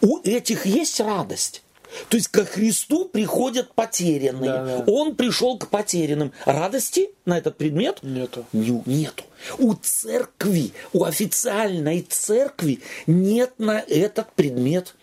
[0.00, 1.62] У этих есть радость.
[2.08, 4.50] То есть ко Христу приходят потерянные.
[4.50, 4.84] Да, да.
[4.86, 6.32] Он пришел к потерянным.
[6.44, 8.46] Радости на этот предмет Нету.
[8.52, 9.24] Не- нету.
[9.58, 14.94] У церкви, у официальной церкви нет на этот предмет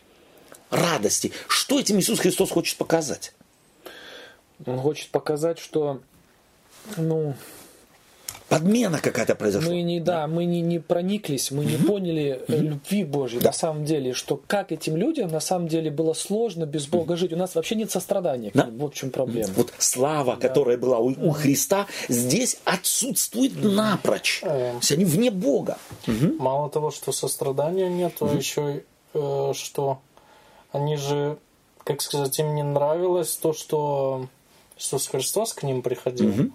[0.70, 1.32] радости.
[1.48, 3.34] Что этим Иисус Христос хочет показать?
[4.66, 6.02] Он хочет показать, что
[6.98, 7.36] ну,
[8.54, 9.70] Подмена какая-то произошла.
[9.72, 13.48] мы не, да, мы не, не прониклись, мы не поняли э, любви Божьей Да.
[13.50, 17.34] на самом деле, что как этим людям на самом деле было сложно без Бога жить.
[17.34, 18.52] У нас вообще нет сострадания.
[18.52, 18.66] к Да.
[18.66, 18.78] ним.
[18.78, 19.50] В чем проблема.
[19.56, 24.42] Вот слава, которая была у, у Христа, здесь отсутствует напрочь.
[24.42, 25.78] То есть они вне Бога.
[26.40, 28.84] Мало того, что сострадания нет, то еще
[29.14, 30.00] э, что
[30.72, 31.38] они же,
[31.84, 34.28] как сказать, им не нравилось то, что
[34.78, 36.30] Иисус Христос к ним приходил.
[36.30, 36.54] Мгм.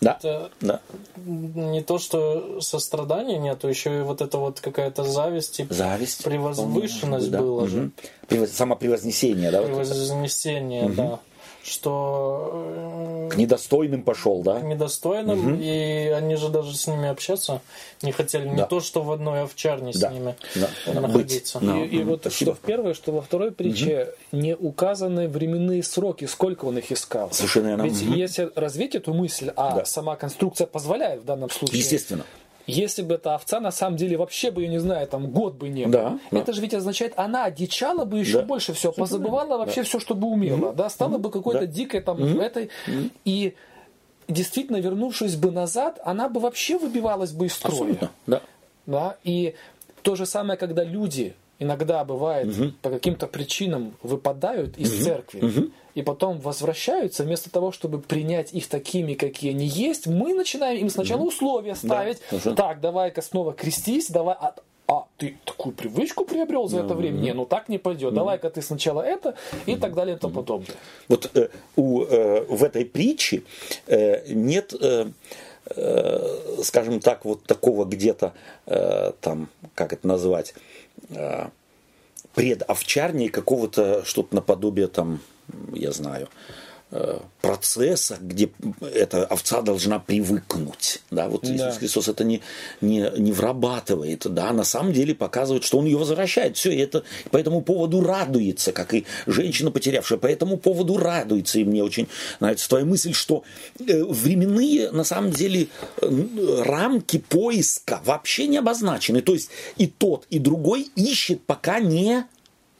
[0.00, 0.80] Да, Это да.
[1.26, 6.24] не то, что сострадания нету, еще и вот это вот какая-то зависть и Зависть.
[6.24, 7.90] превозвышенность может была быть, же.
[8.28, 8.34] да.
[8.36, 9.60] Превоз- Самопревознесение, да?
[9.60, 9.76] вот это.
[9.90, 11.18] Превознесение, да.
[11.62, 14.60] Что э, К недостойным пошел, да?
[14.60, 17.60] к недостойным, и они же даже с ними общаться
[18.02, 18.48] не хотели.
[18.48, 18.66] Не Да.
[18.66, 20.10] то, что в одной овчарне с Да.
[20.10, 20.68] ними Да.
[21.00, 21.58] находиться.
[21.60, 21.92] Быть.
[21.92, 22.08] И, и Мгм.
[22.10, 22.52] вот Спасибо.
[22.52, 27.30] что в первой, что во второй притче не указаны временные сроки, сколько он их искал.
[27.32, 27.82] Совершенно верно.
[27.82, 28.14] Ведь Мгм.
[28.14, 29.84] если развить эту мысль, а Да.
[29.84, 31.78] сама конструкция позволяет в данном случае.
[31.80, 32.24] Естественно.
[32.70, 35.68] Если бы эта овца на самом деле вообще бы, я не знаю, там год бы
[35.68, 35.92] не был.
[35.92, 36.38] Да, да.
[36.38, 38.42] Это же ведь означает, она одичала бы еще Да.
[38.44, 41.66] больше все, позабывала вообще все, что бы умела, да, стала бы какой-то Да.
[41.66, 42.70] дикой там этой.
[43.24, 43.54] И
[44.28, 47.74] действительно, вернувшись бы назад, она бы вообще выбивалась бы из строя.
[47.74, 48.10] Абсолютно.
[48.26, 48.40] Да.
[48.86, 49.16] Да?
[49.24, 49.54] И
[50.02, 52.48] то же самое, когда люди иногда бывает
[52.80, 59.14] по каким-то причинам выпадают из церкви и потом возвращаются, вместо того, чтобы принять их такими,
[59.14, 62.18] какие они есть, мы начинаем им сначала условия ставить.
[62.28, 62.56] совершенно.
[62.56, 64.36] Так, давай-ка снова крестись, давай.
[64.40, 64.54] А,
[64.90, 67.18] а, ты такую привычку приобрел за это время?
[67.18, 68.12] Не, ну так не пойдет.
[68.12, 69.36] Давай-ка ты сначала это
[69.66, 70.74] и так далее и тому подобное.
[71.08, 73.44] Вот э, у, э, в этой притче
[73.86, 75.06] э, нет, э,
[75.76, 78.32] э, скажем так, вот такого где-то
[78.66, 80.54] э, там, как это назвать,
[81.10, 81.46] э,
[82.34, 85.20] предовчарней какого-то что-то наподобие там,
[85.72, 86.28] я знаю,
[86.92, 91.00] э, процесса, где эта овца должна привыкнуть.
[91.10, 91.54] Да, вот Да.
[91.54, 92.40] Иисус Христос это не,
[92.80, 96.56] не, не врабатывает, да, на самом деле показывает, что Он ее возвращает.
[96.56, 101.58] Все, и это по этому поводу радуется, как и женщина, потерявшая, по этому поводу радуется.
[101.60, 102.08] И мне очень
[102.40, 103.44] нравится твоя мысль, что
[103.78, 105.68] э, временные, на самом деле,
[106.00, 109.22] рамки поиска вообще не обозначены.
[109.22, 112.24] То есть и тот, и другой ищет, пока не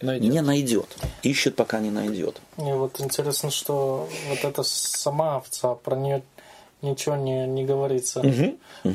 [0.01, 0.33] Найдет.
[0.33, 0.87] не найдет.
[1.23, 2.41] Ищет, пока не найдет.
[2.59, 6.23] И вот интересно, что вот эта сама овца, про нее
[6.83, 8.23] ничего не, не говорится.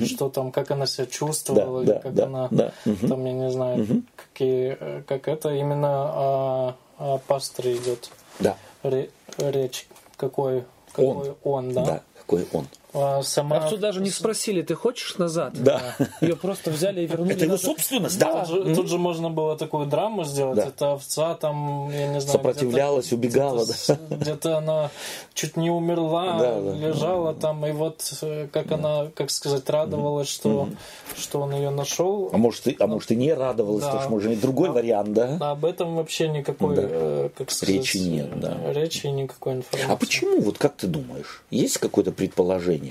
[0.06, 3.08] Что там, как она себя чувствовала, Да, как да, она, да, мгм.
[3.08, 8.58] там, я не знаю, какие, э, как это, именно о, о пасторе идет Да.
[8.82, 9.88] ре- речь,
[10.18, 11.86] какой, какой он, да.
[11.86, 12.68] Да, какой он.
[12.97, 13.57] А сама...
[13.57, 15.53] Овцу даже не спросили, ты хочешь назад?
[15.61, 15.81] Да.
[16.21, 18.45] Ее просто взяли и вернули Это его собственность, да.
[18.45, 20.55] Тут же, тут же можно было такую драму сделать.
[20.55, 20.67] Да.
[20.67, 23.65] Это овца там, я не знаю, Сопротивлялась, где-то- убегала,
[24.11, 24.91] где-то она
[25.33, 26.73] чуть не умерла, Да, да.
[26.75, 30.69] лежала там, и вот э, как она, как сказать, радовалась, что,
[31.17, 32.29] что он ее нашел.
[32.31, 33.87] А может, и, а может и не радовалась, Да.
[33.87, 35.37] потому что может и другой А- вариант, да?
[35.41, 36.81] А об этом вообще никакой, Да.
[36.85, 38.57] э, как сказать, Речи нет, да.
[38.71, 39.91] Речи никакой информации.
[39.91, 42.84] А почему, вот как ты думаешь, есть какое-то предположение?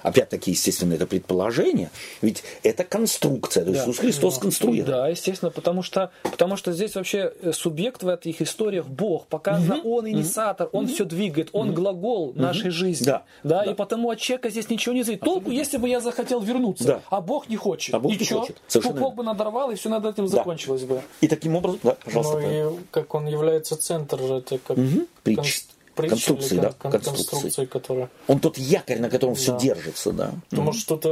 [0.00, 1.90] Опять-таки, естественно, это предположение,
[2.22, 3.90] ведь это конструкция, то есть Да.
[3.90, 4.86] Иисус Христос конструирует.
[4.86, 9.26] Да, естественно, потому что, потому что здесь вообще э, субъект в этих историях Бог.
[9.26, 13.06] Показано, Он инициатор, Он все двигает, Он глагол нашей жизни.
[13.06, 13.64] Да, да.
[13.64, 15.24] и потому от человека здесь ничего не зависит.
[15.24, 17.00] Толку, если бы я захотел вернуться, Да.
[17.10, 17.92] а Бог не хочет.
[17.92, 18.56] А Бог и не хочет.
[18.68, 21.02] Совершенно Пупок бы надорвал, и все над этим закончилось бы.
[21.20, 24.76] И таким образом, да, пожалуйста, Ну и как он является центр, это как
[25.24, 25.38] Притч.
[25.38, 25.64] конс-
[26.02, 27.24] притча Конструкции, или да, кон- конструкции.
[27.30, 28.08] конструкции, которая...
[28.26, 29.58] он тот якорь, на котором все Да.
[29.58, 30.32] держится, да.
[30.50, 31.08] Потому что что-то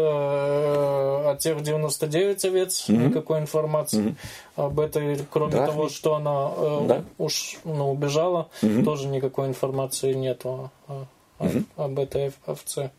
[1.26, 4.16] э, о тех 99 овец, никакой информации
[4.57, 5.72] об этой, кроме Драхме.
[5.72, 7.05] того, что она э, Да.
[7.18, 8.49] уж ну, убежала,
[8.84, 11.05] тоже никакой информации нету о-
[11.76, 12.91] об этой овце.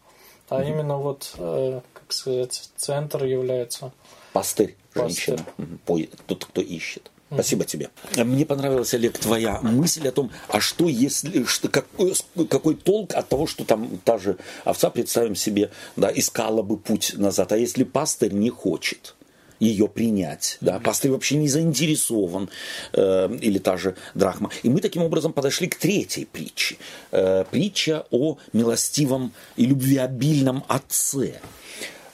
[0.49, 3.91] А именно вот, э, как сказать, центр является.
[4.33, 5.37] Пастырь, Пастырь.
[5.37, 5.45] женщина,
[6.27, 7.11] тот, кто ищет.
[7.31, 7.89] Спасибо тебе.
[8.15, 12.13] Мне понравилась, Олег, твоя мысль о том, а что если, что, какой,
[12.49, 17.13] какой толк от того, что там та же овца, представим себе, да, искала бы путь
[17.17, 19.15] назад, а если пастырь не хочет
[19.59, 22.49] ее принять, да, пастырь вообще не заинтересован,
[22.93, 24.49] э, или та же драхма.
[24.63, 26.77] И мы таким образом подошли к третьей притче.
[27.11, 31.39] Э, притча о милостивом и любвеобильном отце э,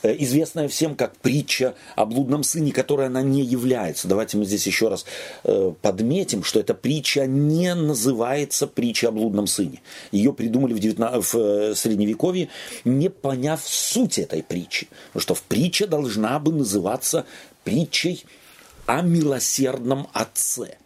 [0.10, 4.08] известная всем как притча о блудном сыне, которая она не является.
[4.08, 5.06] Давайте мы здесь еще раз
[5.44, 9.82] э, подметим, что эта притча не называется притча о блудном сыне.
[10.12, 12.50] Ее придумали в, 19, в э, Средневековье,
[12.86, 14.88] не поняв суть этой притчи.
[15.08, 17.26] Потому что в притче должна бы называться
[17.64, 18.26] притчей
[18.86, 20.78] о милосердном отце.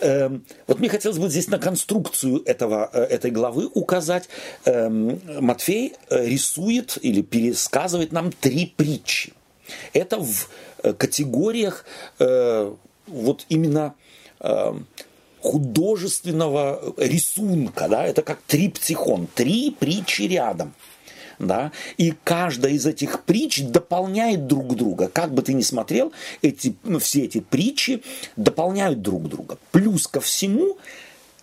[0.00, 4.28] Эм, Вот мне хотелось бы здесь на конструкцию этого, э, этой главы указать.
[4.64, 9.32] Эм, Матфей э, рисует или пересказывает нам три притчи.
[9.92, 10.48] Это в
[10.82, 11.84] э, категориях
[12.18, 13.94] вот именно
[14.40, 14.74] э,
[15.40, 17.88] художественного рисунка.
[17.88, 18.04] Да?
[18.04, 19.28] Это как триптихон.
[19.34, 20.74] Три притчи рядом.
[21.38, 25.08] Да, и каждая из этих притч дополняет друг друга.
[25.08, 26.12] Как бы ты ни смотрел,
[26.42, 28.02] эти, ну, все эти притчи
[28.36, 29.58] дополняют друг друга.
[29.72, 30.78] Плюс ко всему,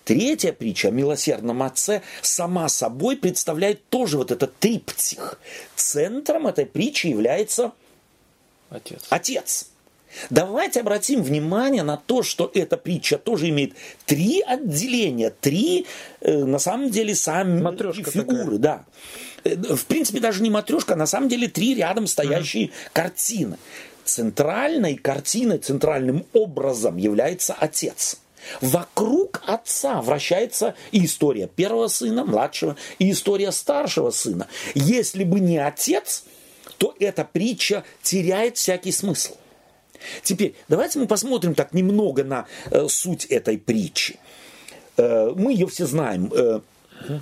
[0.06, 5.39] Третья притча о милосердном отце сама собой представляет тоже вот этот триптих.
[5.78, 7.72] Центром этой притчи является
[8.70, 9.06] Отец.
[9.10, 9.70] отец.
[10.30, 13.74] Давайте обратим внимание на то, что эта притча тоже имеет
[14.06, 15.88] три отделения, три,
[16.22, 18.58] э, на самом деле, сами Матрёшка фигуры.
[18.58, 18.86] Да.
[19.44, 23.58] Э, В принципе, даже не матрешка, а на самом деле три рядом стоящие картины.
[24.06, 28.18] Центральной картиной, центральным образом является отец.
[28.60, 34.48] Вокруг отца вращается и история первого сына, младшего, и история старшего сына.
[34.76, 36.26] Если бы не отец,
[36.78, 39.36] то эта притча теряет всякий смысл.
[40.22, 44.20] Теперь давайте мы посмотрим так немного на э, суть этой притчи.
[44.98, 46.60] Э, мы ее все знаем, э,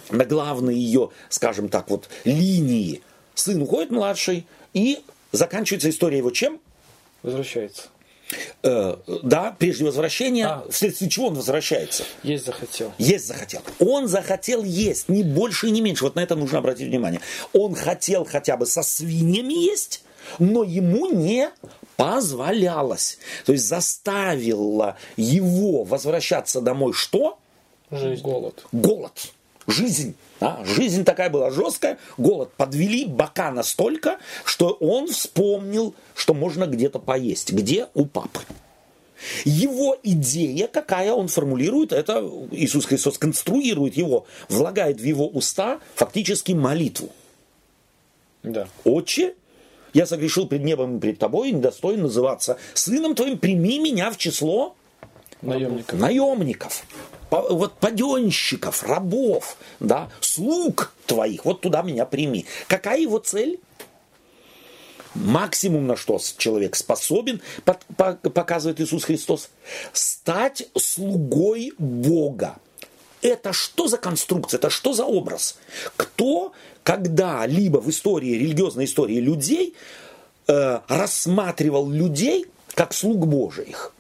[0.10, 3.02] на главные ее, скажем так, вот линии.
[3.34, 5.00] Сын уходит младший, и
[5.32, 6.60] заканчивается история его чем?
[7.24, 7.84] Возвращается.
[8.64, 10.66] Э, да, прежде возвращения, А.
[10.70, 12.04] вследствие чего он возвращается?
[12.24, 12.94] Есть захотел.
[12.98, 13.62] Есть захотел.
[13.80, 16.04] Он захотел есть, ни больше и не меньше.
[16.06, 17.22] Вот на это нужно обратить внимание.
[17.54, 20.04] Он хотел хотя бы со свиньями есть,
[20.40, 21.50] но ему не
[21.98, 23.18] позволялось.
[23.46, 27.38] То есть заставило его возвращаться домой что?
[27.92, 28.22] Жизнь.
[28.22, 28.66] Голод.
[28.72, 29.34] Голод.
[29.68, 30.16] Жизнь.
[30.40, 37.00] да, жизнь такая была жесткая, голод подвели бока настолько, что он вспомнил, что можно где-то
[37.00, 37.52] поесть.
[37.52, 37.88] Где?
[37.94, 38.42] У папы.
[39.46, 46.54] Его идея, какая он формулирует, это Иисус Христос конструирует его, влагает в его уста фактически
[46.54, 47.10] молитву.
[48.42, 48.68] Да.
[48.84, 49.36] Отче,
[49.94, 54.76] я согрешил пред небом и пред тобой, недостоин называться сыном твоим, прими меня в число
[55.42, 56.00] Наемников.
[56.00, 56.84] наемников,
[57.30, 62.46] вот паденщиков, рабов, да, слуг твоих, вот туда меня прими.
[62.68, 63.60] Какая его цель?
[65.14, 69.50] Максимум, на что человек способен, показывает Иисус Христос,
[69.92, 72.58] стать слугой Бога.
[73.22, 75.58] Это что за конструкция, это что за образ?
[75.98, 79.76] Кто когда-либо в истории, религиозной истории людей
[80.48, 83.94] э, рассматривал людей как слуг Божиих?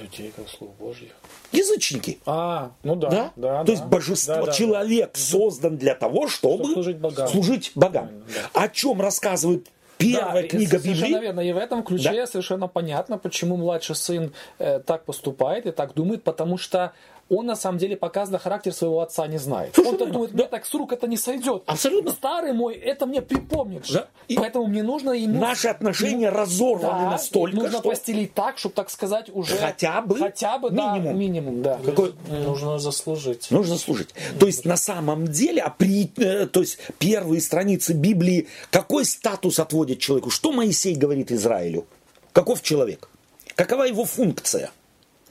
[0.00, 1.10] Людей, как слуг Божьих.
[1.52, 2.18] Язычники.
[2.26, 3.08] А, ну да.
[3.10, 3.32] Да?
[3.36, 3.72] да, То да.
[3.72, 4.52] есть божество, Да, да, да.
[4.52, 7.28] человек создан для того, чтобы, Чтобы служить богам.
[7.28, 8.10] служить богам.
[8.52, 9.68] О чем рассказывает
[9.98, 11.20] первая Да, книга и совершенно Библии?
[11.22, 11.40] верно.
[11.40, 12.26] И в этом ключе Да.
[12.26, 16.92] совершенно понятно, почему младший сын э, так поступает и так думает, потому что
[17.28, 19.74] он на самом деле показано характер своего отца не знает.
[19.74, 21.64] Слушай, Он так да, думает, мне так с рук это не сойдет.
[21.66, 22.12] Абсолютно.
[22.12, 23.84] Старый мой, это мне припомнит.
[23.92, 24.06] Да.
[24.28, 25.40] И Поэтому мне нужно ему...
[25.40, 29.56] Наши отношения разорваны Да, настолько, нужно что постелить так, чтобы, так сказать, уже...
[29.56, 31.18] Хотя бы Хотя бы, да, минимум.
[31.18, 31.80] минимум, да.
[31.84, 33.50] Какой- Нужно заслужить.
[33.50, 34.10] нужно служить.
[34.38, 39.58] То есть на самом деле, а при, э, то есть первые страницы Библии, какой статус
[39.58, 40.30] отводит человеку?
[40.30, 41.86] Что Моисей говорит Израилю?
[42.32, 43.08] Каков человек?
[43.56, 44.70] Какова его функция?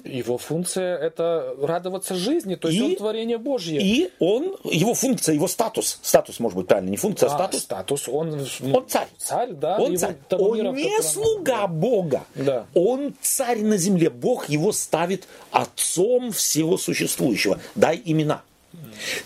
[0.05, 3.81] Его функция это радоваться жизни, то есть И- он творение Божье.
[3.81, 7.61] И он, его функция, его статус, статус может быть правильно, не функция, а А, статус,
[7.63, 9.07] статус, он, Он царь.
[9.17, 9.77] Царь, да.
[9.77, 10.15] Он царь.
[10.31, 12.23] Он мира, не слуга Бога.
[12.35, 12.65] Да.
[12.73, 14.09] Он царь на земле.
[14.09, 17.59] Бог его ставит отцом всего существующего.
[17.75, 18.43] Дай имена.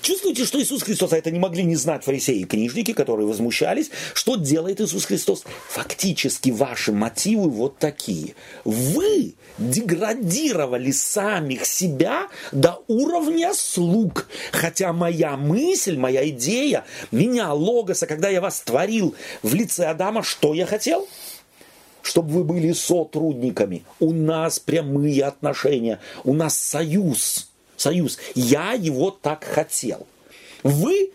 [0.01, 3.91] Чувствуете, что Иисус Христос, а это не могли не знать фарисеи и книжники, которые возмущались,
[4.13, 5.43] что делает Иисус Христос?
[5.69, 8.35] Фактически ваши мотивы вот такие.
[8.63, 14.27] Вы деградировали самих себя до уровня слуг.
[14.51, 20.53] Хотя моя мысль, моя идея, меня, Логоса, когда я вас творил в лице Адама, что
[20.53, 21.07] я хотел?
[22.01, 23.83] чтобы вы были сотрудниками.
[23.99, 27.48] У нас прямые отношения, у нас союз.
[27.79, 28.17] Союз.
[28.35, 30.05] Я его так хотел.
[30.63, 31.11] Вы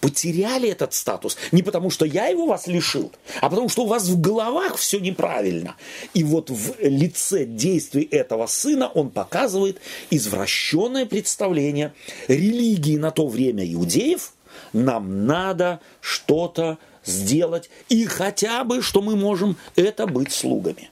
[0.00, 4.08] потеряли этот статус не потому, что я его вас лишил, а потому, что у вас
[4.08, 5.76] в головах все неправильно.
[6.14, 9.78] И вот в лице действий этого сына он показывает
[10.08, 11.92] извращенное представление
[12.28, 14.32] религии на то время иудеев.
[14.72, 20.90] Нам надо что-то сделать, и хотя бы, что мы можем, это быть слугами.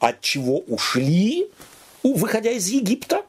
[0.00, 1.48] От чего ушли,
[2.02, 3.24] выходя из Египта,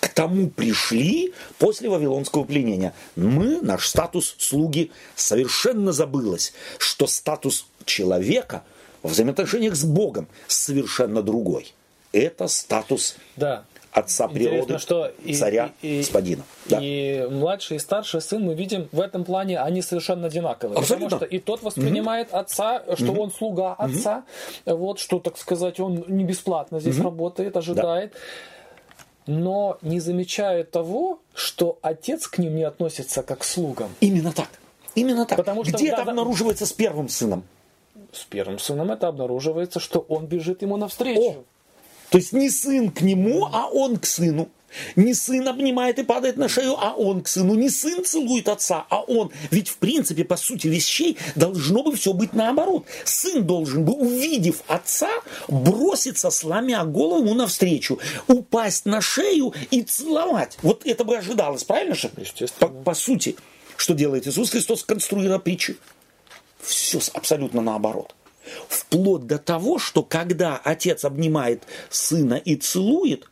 [0.00, 2.94] к тому пришли после Вавилонского пленения.
[3.16, 8.62] Мы, наш статус слуги, совершенно забылось, что статус человека
[9.02, 11.74] в взаимоотношениях с Богом совершенно другой.
[12.12, 13.64] Это статус Да.
[13.92, 16.42] Отца Интересно, природы, что и- царя, и- и- господина.
[16.66, 16.78] Да.
[16.82, 20.78] И младший и старший сын, мы видим, в этом плане они совершенно одинаковые.
[20.78, 21.10] Абсолютно.
[21.10, 24.24] Потому что и тот воспринимает отца, что он слуга отца,
[24.66, 28.14] вот, что, так сказать, он не бесплатно здесь работает, ожидает.
[29.26, 33.90] но не замечают того, что отец к ним не относится как к слугам.
[34.00, 34.48] Именно так.
[34.96, 35.38] Именно так.
[35.38, 36.10] Потому что Где да, это да.
[36.10, 37.44] обнаруживается с первым сыном?
[38.12, 41.20] С первым сыном это обнаруживается, что он бежит ему навстречу.
[41.20, 41.44] О!
[42.12, 44.50] То есть не сын к нему, а он к сыну.
[44.96, 47.54] Не сын обнимает и падает на шею, а он к сыну.
[47.54, 49.32] Не сын целует отца, а он.
[49.50, 52.84] Ведь в принципе, по сути вещей, должно бы все быть наоборот.
[53.04, 55.08] Сын должен бы, увидев отца,
[55.48, 57.98] броситься, сломя голову навстречу,
[58.28, 60.58] упасть на шею и целовать.
[60.60, 62.10] Вот это бы ожидалось, правильно же?
[62.58, 63.36] По, по сути,
[63.78, 65.78] что делает Иисус Христос, конструируя притчи?
[66.60, 68.14] Все абсолютно наоборот.
[68.68, 73.28] Вплоть до того, что когда отец обнимает сына и целует,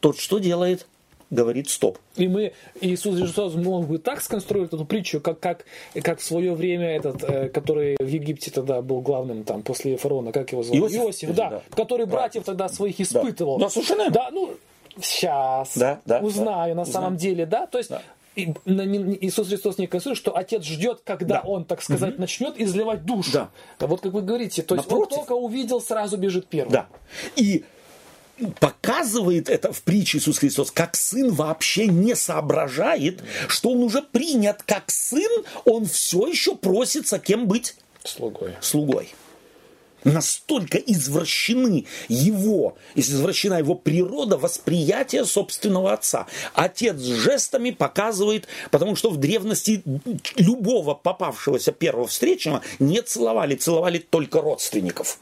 [0.00, 0.86] тот что делает?
[1.30, 1.98] Говорит стоп.
[2.16, 5.64] И мы, Иисус Христос мог бы так сконструировать эту притчу, как, как,
[6.02, 10.30] как в свое время этот, э, который в Египте тогда был главным там после фараона,
[10.30, 10.80] как его звали?
[10.80, 11.34] Иосиф?
[11.34, 11.62] да, Да.
[11.74, 13.58] который братьев тогда своих испытывал.
[13.58, 14.12] Да, совершенно верно.
[14.14, 14.50] Да, ну,
[15.00, 17.20] сейчас Да, да, узнаю да, на самом узнаю.
[17.20, 18.02] деле, да, то есть Да.
[18.36, 21.48] Иисус Христос не конструирует, что отец ждет, когда Да.
[21.48, 23.30] он, так сказать, начнет изливать душу.
[23.32, 23.50] Да.
[23.78, 25.12] А Вот как вы говорите, то есть Напротив.
[25.12, 26.72] он только увидел, сразу бежит первым.
[26.72, 26.86] Да.
[27.36, 27.64] И
[28.58, 34.62] показывает это в притче Иисус Христос, как сын вообще не соображает, что он уже принят
[34.64, 35.30] как сын,
[35.64, 38.54] он все еще просится кем быть Слугой.
[38.60, 39.14] слугой.
[40.04, 46.26] Настолько извращены его, извращена его природа восприятия собственного отца.
[46.54, 49.82] Отец жестами показывает, потому что в древности
[50.36, 55.18] любого попавшегося первого встречного не целовали, целовали только родственников.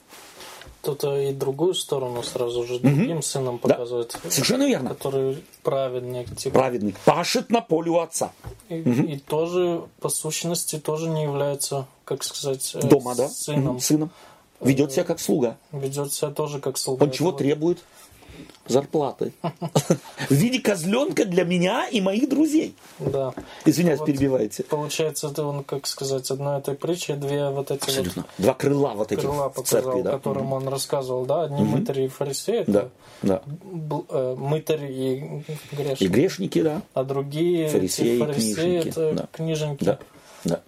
[0.82, 3.68] Тут и другую сторону сразу же другим сыном Да.
[3.68, 4.88] показывает, Совершенно верно.
[4.88, 6.36] который праведник.
[6.36, 6.96] Типа, Праведный.
[7.04, 8.32] Пашет на поле у отца.
[8.68, 13.28] и, и тоже, по сущности, тоже не является, как сказать, э, Дома, да?
[13.28, 13.62] сыном.
[13.74, 14.10] Мгм, Сыном.
[14.64, 15.56] Ведет себя как слуга.
[15.72, 17.04] Ведет себя тоже как слуга.
[17.04, 17.78] Он чего вот- требует?
[18.68, 19.32] Зарплаты.
[20.28, 22.76] В виде козленка для меня и моих друзей.
[23.00, 23.34] Да.
[23.64, 24.06] Извиняюсь, Вот.
[24.06, 24.62] перебиваете.
[24.62, 28.24] Получается, это он, как сказать, одной этой притчи, две вот эти Абсолютно.
[28.38, 30.12] Два крыла вот вот этих крыла показал, церкви, да?
[30.12, 32.88] которым он рассказывал, да, одни мытари и фарисеи, Да,
[33.22, 33.42] да.
[34.08, 35.42] э, мытарь и
[35.72, 36.82] грешник, И грешники, да.
[36.94, 39.28] а другие Фарисеи фарисеи, книжники, это да.
[39.32, 39.84] книжники.
[39.84, 39.98] Да,
[40.44, 40.60] да.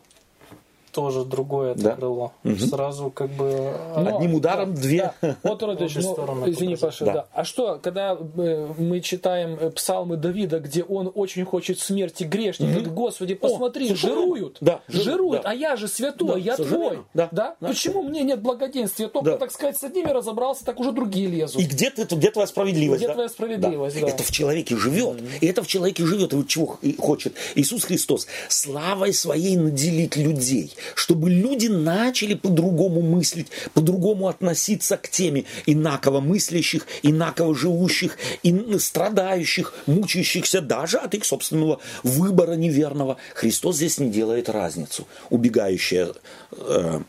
[0.94, 1.90] Тоже другое это Да.
[1.96, 2.32] крыло.
[2.70, 3.50] Сразу как бы...
[3.94, 5.12] а, Но- Одним ударом две.
[5.20, 5.36] Да.
[5.42, 6.76] Вот, Родович, ну, стороны извини.
[6.76, 7.12] Паша, Да.
[7.12, 7.26] да.
[7.32, 12.72] А что, когда э, мы читаем э, псалмы Давида, где он очень хочет смерти грешника,
[12.72, 15.50] говорит, Господи, посмотри, совершенно жируют, Да, жируют, да.
[15.50, 17.04] а я же святой, Да, я твой, верно.
[17.12, 17.56] Да, да.
[17.68, 19.08] Почему мне нет благоденствия?
[19.08, 19.36] Только, Да.
[19.38, 21.60] так сказать, с одними разобрался, так уже другие лезут.
[21.60, 23.00] И где, ты, где твоя справедливость?
[23.00, 23.14] Где да?
[23.14, 24.06] твоя справедливость, да.
[24.08, 25.20] Это в человеке живет.
[25.40, 26.32] И это в человеке живет.
[26.32, 28.28] И вот чего хочет Иисус Христос?
[28.48, 36.86] Славой своей наделить людей, чтобы люди начали по-другому мыслить, по-другому относиться к теме инаково мыслящих,
[37.02, 43.16] инаково живущих, и страдающих, мучающихся даже от их собственного выбора неверного.
[43.34, 45.06] Христос здесь не делает разницу.
[45.30, 46.08] Убегающая
[46.52, 47.00] э,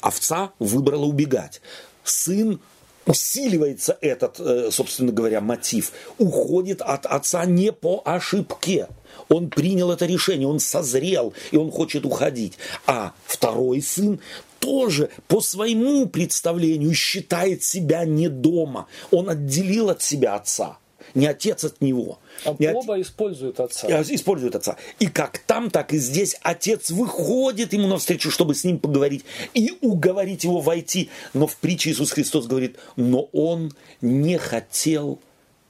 [0.00, 1.60] овца выбрала убегать.
[2.02, 2.60] Сын
[3.06, 8.88] усиливается этот, э, собственно говоря, мотив, уходит от отца не по ошибке.
[9.28, 12.58] Он принял это решение, он созрел, и он хочет уходить.
[12.86, 14.20] А второй сын
[14.60, 18.86] тоже по своему представлению считает себя не дома.
[19.10, 20.78] Он отделил от себя отца,
[21.14, 22.18] не отец от него.
[22.44, 24.02] А Не от- Оба используют отца.
[24.02, 24.76] Использует отца.
[24.98, 29.72] И как там, так и здесь отец выходит ему навстречу, чтобы с ним поговорить и
[29.82, 31.10] уговорить его войти.
[31.34, 35.20] Но в притче Иисус Христос говорит, но он не хотел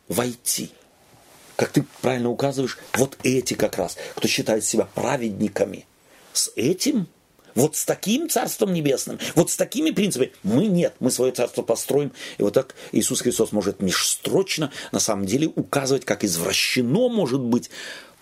[0.08, 0.70] войти.
[1.56, 5.86] Как ты правильно указываешь, вот эти как раз, кто считает себя праведниками,
[6.32, 7.06] с этим,
[7.54, 12.12] вот с таким Царством Небесным, вот с такими принципами, мы нет, мы свое Царство построим.
[12.38, 17.70] И вот так Иисус Христос может межстрочно, на самом деле, указывать, как извращено может быть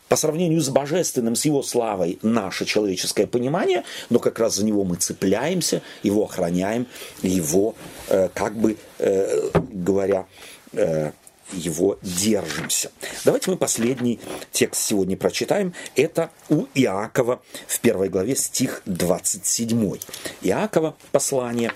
[0.08, 4.84] по сравнению с божественным, с его славой, наше человеческое понимание, но как раз за него
[4.84, 6.86] мы цепляемся, его охраняем,
[7.22, 7.74] его,
[8.08, 10.26] э, как бы э, говоря,
[10.74, 11.12] э,
[11.52, 12.90] его держимся.
[13.24, 15.74] Давайте мы последний текст сегодня прочитаем.
[15.96, 19.98] Это у Иакова в первой главе стих 27.
[20.42, 21.72] Иакова послание,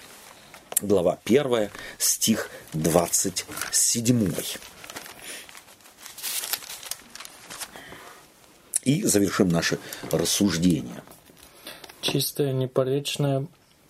[0.80, 4.32] глава 1, стих 27.
[8.84, 9.78] И завершим наше
[10.12, 11.02] рассуждение.
[12.00, 13.46] чистое, непоречное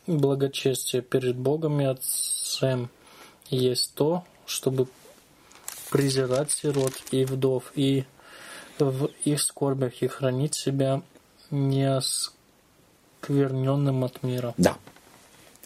[0.07, 2.89] благочестие перед Богом и Отцем
[3.51, 4.87] есть то, чтобы
[5.91, 8.05] презирать сирот и вдов, и
[8.79, 11.01] в их скорбях и хранить себя
[11.51, 14.53] неоскверненным от мира.
[14.59, 14.77] Да.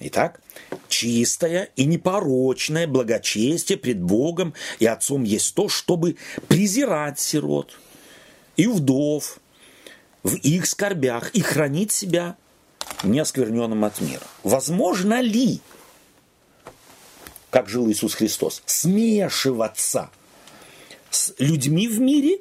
[0.02, 0.40] Итак,
[0.88, 6.16] чистое и непорочное благочестие пред Богом и Отцом есть то, чтобы
[6.48, 7.78] презирать сирот
[8.56, 9.40] и вдов
[10.22, 12.36] в их скорбях и хранить себя
[13.02, 14.22] неоскверненным от мира.
[14.42, 15.60] Возможно ли,
[17.51, 20.10] как жил Иисус Христос, смешиваться
[21.10, 22.39] с людьми в мире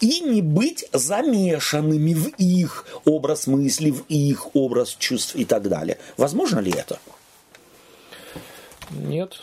[0.00, 5.98] и не быть замешанными в их образ мысли, в их образ чувств и так далее.
[6.16, 6.98] Возможно ли это?
[8.90, 9.40] Нет.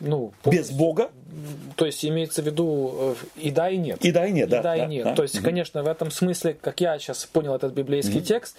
[0.00, 1.10] Ну, Без Бога?
[1.76, 4.04] То есть имеется в виду э, и да, и нет.
[4.04, 4.62] И да, и нет, и да.
[4.62, 5.04] да, и да, нет.
[5.04, 5.14] да.
[5.14, 8.56] То есть, конечно, в этом смысле, как я сейчас понял этот библейский текст,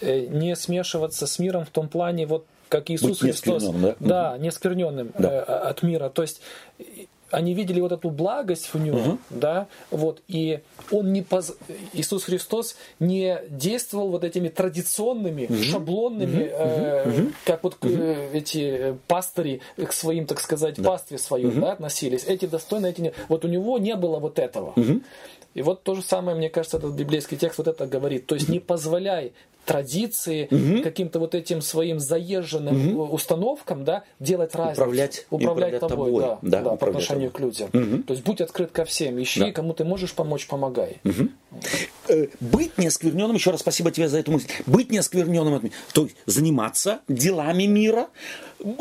[0.00, 3.96] э, не смешиваться с миром в том плане, вот как Иисус Быть Христос, да?
[4.00, 5.30] да, неоскверненным Да.
[5.30, 6.08] э, от мира.
[6.08, 6.40] То есть
[6.78, 6.84] э,
[7.30, 10.60] они видели вот эту благость в нем, да, вот, и
[10.90, 11.56] он не поз...
[11.92, 19.60] Иисус Христос не действовал вот этими традиционными, шаблонными, э, как вот э, эти э, пастыри
[19.76, 22.24] к своим, так сказать, пастве свою, да, относились.
[22.26, 23.12] Эти достойны, эти не...
[23.28, 24.74] Вот у него не было вот этого.
[25.56, 28.26] И вот то же самое, мне кажется, этот библейский текст вот это говорит.
[28.26, 29.32] То есть не позволяй
[29.64, 30.48] традиции,
[30.82, 34.82] каким-то вот этим своим заезженным э, установкам, да, делать разницу.
[34.82, 37.50] Управлять- управлять управлять тобой, тобой, да, да, да, по управлять отношению тобой.
[37.50, 38.02] к людям.
[38.04, 39.50] То есть будь открыт ко всем, ищи, Да.
[39.52, 40.98] кому ты можешь помочь, помогай.
[42.08, 47.00] Э, быть неоскверненным, еще раз спасибо тебе за эту мысль, быть неоскверненным, то есть заниматься
[47.08, 48.06] делами мира,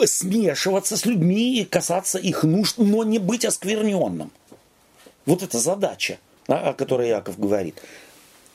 [0.06, 4.30] смешиваться с людьми касаться их нужд, но не быть оскверненным.
[5.26, 7.82] Вот это задача, да, о которой Яков говорит.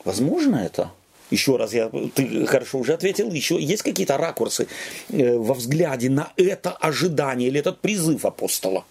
[0.04, 0.90] Возможно это?
[1.30, 4.66] Еще раз, я, ты хорошо уже ответил, еще есть какие-то ракурсы
[5.10, 8.84] э, во взгляде на это ожидание или этот призыв апостола?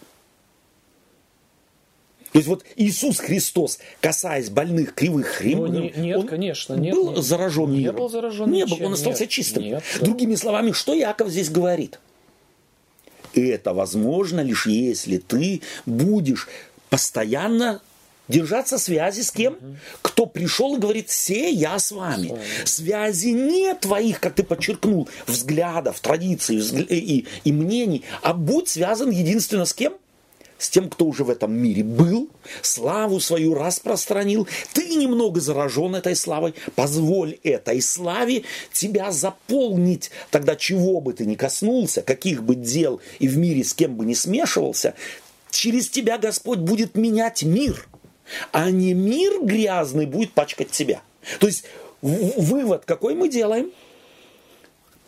[2.32, 6.94] То есть вот Иисус Христос, касаясь больных, кривых, Ну, хремных, не- нет, он конечно, нет,
[6.94, 7.24] был нет.
[7.24, 7.96] заражен Не миром?
[7.96, 9.64] был заражен Не был, ничем, он остался нет, чистым.
[9.64, 10.06] нет, да.
[10.06, 12.00] Другими словами, что Яков здесь говорит?
[13.34, 16.48] Это возможно лишь если ты будешь
[16.90, 17.82] постоянно
[18.30, 19.58] держаться связи с кем?
[20.02, 22.40] Кто пришел и говорит, все я с вами.
[22.64, 29.10] Связи не твоих, как ты подчеркнул, взглядов, традиций взгля- и, и мнений, а будь связан
[29.10, 29.94] единственно с кем?
[30.60, 32.30] с тем, кто уже в этом мире был,
[32.62, 38.44] славу свою распространил, ты немного заражен этой славой, позволь этой славе
[38.74, 40.12] тебя заполнить.
[40.30, 44.06] Тогда чего бы ты ни коснулся, каких бы дел и в мире с кем бы
[44.06, 44.94] ни смешивался,
[45.50, 47.88] через тебя Господь будет менять мир,
[48.52, 51.02] а не мир грязный будет пачкать тебя.
[51.40, 51.66] То есть
[52.02, 53.72] вывод какой мы делаем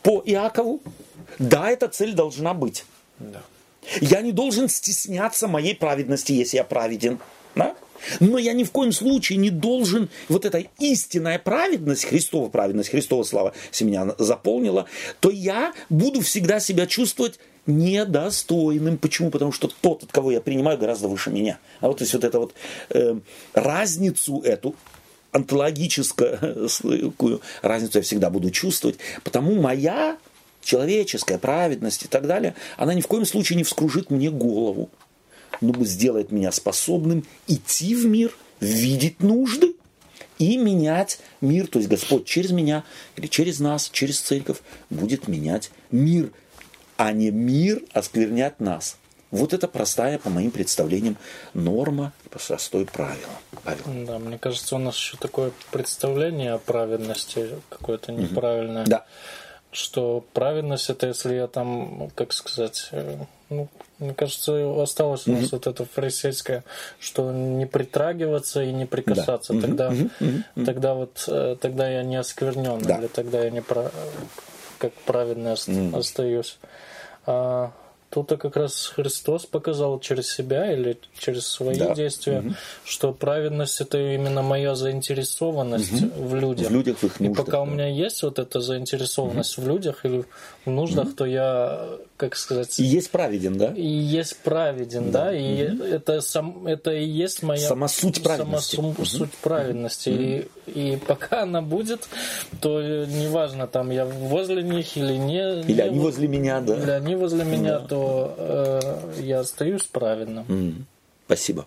[0.04, 0.82] по Иакову?
[1.40, 2.86] Да, эта цель должна быть.
[3.20, 3.42] Да.
[4.00, 7.20] Я не должен стесняться моей праведности, если я праведен.
[7.56, 7.76] Да?
[8.20, 13.24] Но я ни в коем случае не должен, вот эта истинная праведность, Христова праведность, Христова
[13.24, 14.88] слава, если меня заполнила,
[15.20, 18.98] то я буду всегда себя чувствовать недостойным.
[18.98, 19.30] Почему?
[19.30, 21.60] Потому что тот, от кого я принимаю, гораздо выше меня.
[21.80, 22.54] А вот, то есть вот эту вот
[22.90, 23.20] э,
[23.54, 24.76] разницу эту,
[25.32, 26.70] онтологическую
[27.62, 28.98] разницу я всегда буду чувствовать.
[29.24, 30.18] Потому моя
[30.62, 34.90] человеческая праведность и так далее, она ни в коем случае не вскружит мне голову,
[35.60, 39.76] но сделает меня способным идти в мир, видеть нужды
[40.38, 41.68] и менять мир.
[41.68, 42.84] То есть Господь через меня
[43.16, 46.32] или через нас, через церковь будет менять мир,
[47.02, 48.98] а не мир осквернять нас.
[49.32, 51.18] Вот это простая, по моим представлениям,
[51.56, 53.34] норма, простое правило.
[53.64, 54.06] Павел.
[54.06, 58.86] Да, мне кажется, у нас еще такое представление о праведности какое-то неправильное.
[58.86, 59.06] Да.
[59.72, 63.16] Что праведность это если я там, как сказать, э,
[63.50, 63.68] ну,
[63.98, 64.52] мне кажется,
[64.84, 66.64] осталось у нас вот это фарисейское,
[67.00, 69.54] что не притрагиваться и не прикасаться.
[69.54, 72.98] Мгм, Тогда, мгм, тогда вот э, тогда я не осквернен, Да.
[72.98, 73.92] или тогда я не про-
[74.78, 76.60] как праведный ост- остаюсь.
[77.26, 77.72] А
[78.10, 81.94] тут как раз Христос показал через себя или через свои Да.
[81.96, 82.44] действия,
[82.84, 86.68] что праведность это именно моя заинтересованность в людях.
[86.68, 87.72] В людях, в их И нуждах, пока у да.
[87.72, 90.26] меня есть вот эта заинтересованность в людях или
[90.66, 93.74] в нуждах, то я, как сказать, И есть праведен, да?
[93.76, 95.56] и есть праведен, да, и
[95.92, 98.76] это сам, это и есть моя Сама суть праведности.
[98.76, 100.10] сама сум- суть праведности.
[100.10, 100.48] И,
[100.94, 102.08] и пока она будет,
[102.62, 106.62] то э, неважно, там я возле них или не, Или не они во- возле меня,
[106.62, 106.76] да?
[106.78, 108.36] или они возле меня, то
[109.18, 110.46] э, я остаюсь праведным.
[110.48, 110.86] М,
[111.26, 111.66] Спасибо.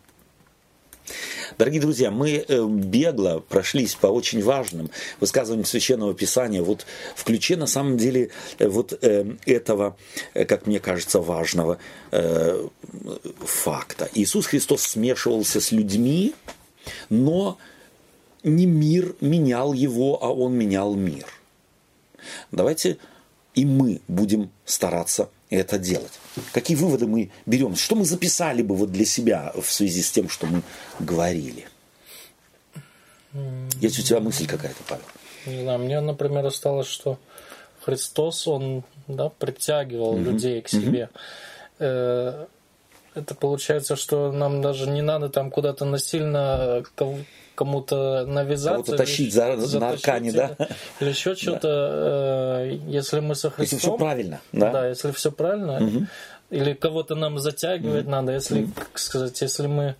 [1.58, 4.90] Дорогие друзья, мы э, бегло прошлись по очень важным
[5.20, 9.96] высказываниям Священного Писания вот в ключе, на самом деле, э, вот э, этого,
[10.34, 11.78] как мне кажется, важного
[13.44, 14.08] факта.
[14.14, 16.34] Иисус Христос смешивался с людьми,
[17.08, 17.58] но
[18.44, 21.26] не мир менял его, а он менял мир.
[22.52, 22.98] Давайте
[23.54, 26.12] и мы будем стараться это делать.
[26.52, 27.76] Какие выводы мы берем?
[27.76, 30.62] Что мы записали бы вот для себя в связи с тем, что мы
[30.98, 31.66] говорили?
[33.80, 35.04] Есть у тебя мысль какая-то, Павел?
[35.46, 37.18] Не знаю, мне, например, осталось, что
[37.82, 40.24] Христос, Он да, притягивал mm-hmm.
[40.24, 41.10] людей к себе.
[41.78, 42.48] Mm-hmm.
[43.14, 46.82] Это получается, что нам даже не надо там куда-то насильно
[47.54, 48.84] кому-то навязаться.
[48.84, 50.56] Кого-то тащить за, за на аркане, да?
[51.00, 52.62] Или еще что-то, да.
[52.90, 53.76] если мы со Христом...
[53.76, 54.72] Если все правильно, да?
[54.72, 55.84] Да, если все правильно.
[55.84, 56.06] Угу.
[56.50, 59.96] Или кого-то нам затягивать mm надо, если, как сказать, если мы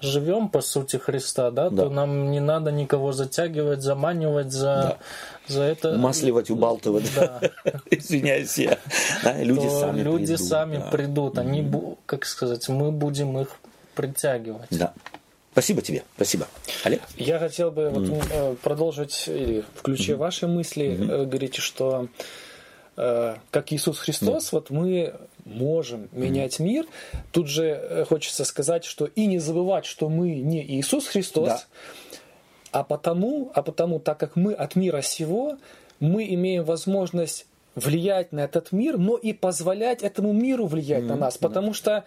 [0.00, 4.98] живем по сути Христа, да, да, то нам не надо никого затягивать, заманивать за, да.
[5.46, 5.96] за это.
[5.96, 7.10] Масливать, убалтывать.
[7.14, 7.40] Да.
[7.90, 8.78] Извиняюсь я.
[9.22, 10.46] Да, люди то сами люди придут.
[10.46, 10.90] сами да.
[10.90, 11.38] придут.
[11.38, 11.72] Они,
[12.06, 13.48] как сказать, мы будем их
[13.94, 14.68] притягивать.
[14.70, 14.92] Да.
[15.54, 16.48] Спасибо тебе, спасибо.
[16.82, 17.00] Олег?
[17.16, 18.56] Я хотел бы вот, mm.
[18.56, 21.26] продолжить, или в ключе mm вашей мысли, mm-hmm.
[21.26, 22.08] говорите, что
[22.96, 25.14] э, как Иисус Христос, mm вот мы
[25.44, 26.86] можем менять mm мир.
[27.30, 31.62] Тут же э, хочется сказать, что и не забывать, что мы не Иисус Христос, да.
[32.72, 35.56] а потому, а потому, так как мы от мира сего,
[36.00, 41.14] мы имеем возможность влиять на этот мир, но и позволять этому миру влиять mm на
[41.14, 42.02] нас, потому что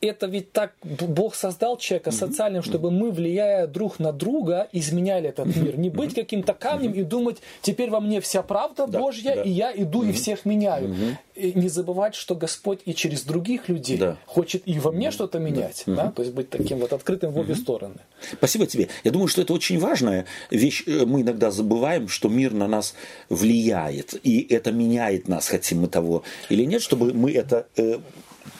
[0.00, 5.54] это ведь так Бог создал человека социальным, чтобы мы, влияя друг на друга, изменяли этот
[5.56, 5.78] мир.
[5.78, 9.42] Не быть каким-то камнем и думать, теперь во мне вся правда да, Божья, да.
[9.42, 11.16] и я иду и всех меняю.
[11.34, 14.16] И не забывать, что Господь и через других людей да.
[14.26, 15.84] хочет и во мне что-то менять.
[15.86, 16.10] Да?
[16.10, 17.96] То есть быть таким вот открытым в обе стороны.
[18.32, 18.88] Спасибо тебе.
[19.04, 20.84] Я думаю, что это очень важная вещь.
[20.86, 22.94] Э, мы иногда забываем, что мир на нас
[23.28, 27.98] влияет, и это меняет нас, хотим мы того или нет, чтобы мы это э,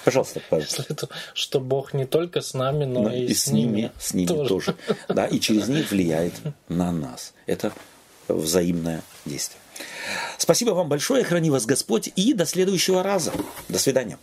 [0.04, 1.08] Пожалуйста, пожалуйста.
[1.34, 4.48] Что Бог не только с нами, но, но и, и с ними, с ними тоже.
[4.48, 4.76] тоже.
[5.08, 6.34] Да, и через них влияет
[6.68, 7.34] на нас.
[7.46, 7.72] Это
[8.28, 9.60] взаимное действие.
[10.38, 13.32] Спасибо вам большое, храни вас Господь, и до следующего раза.
[13.68, 14.18] До свидания.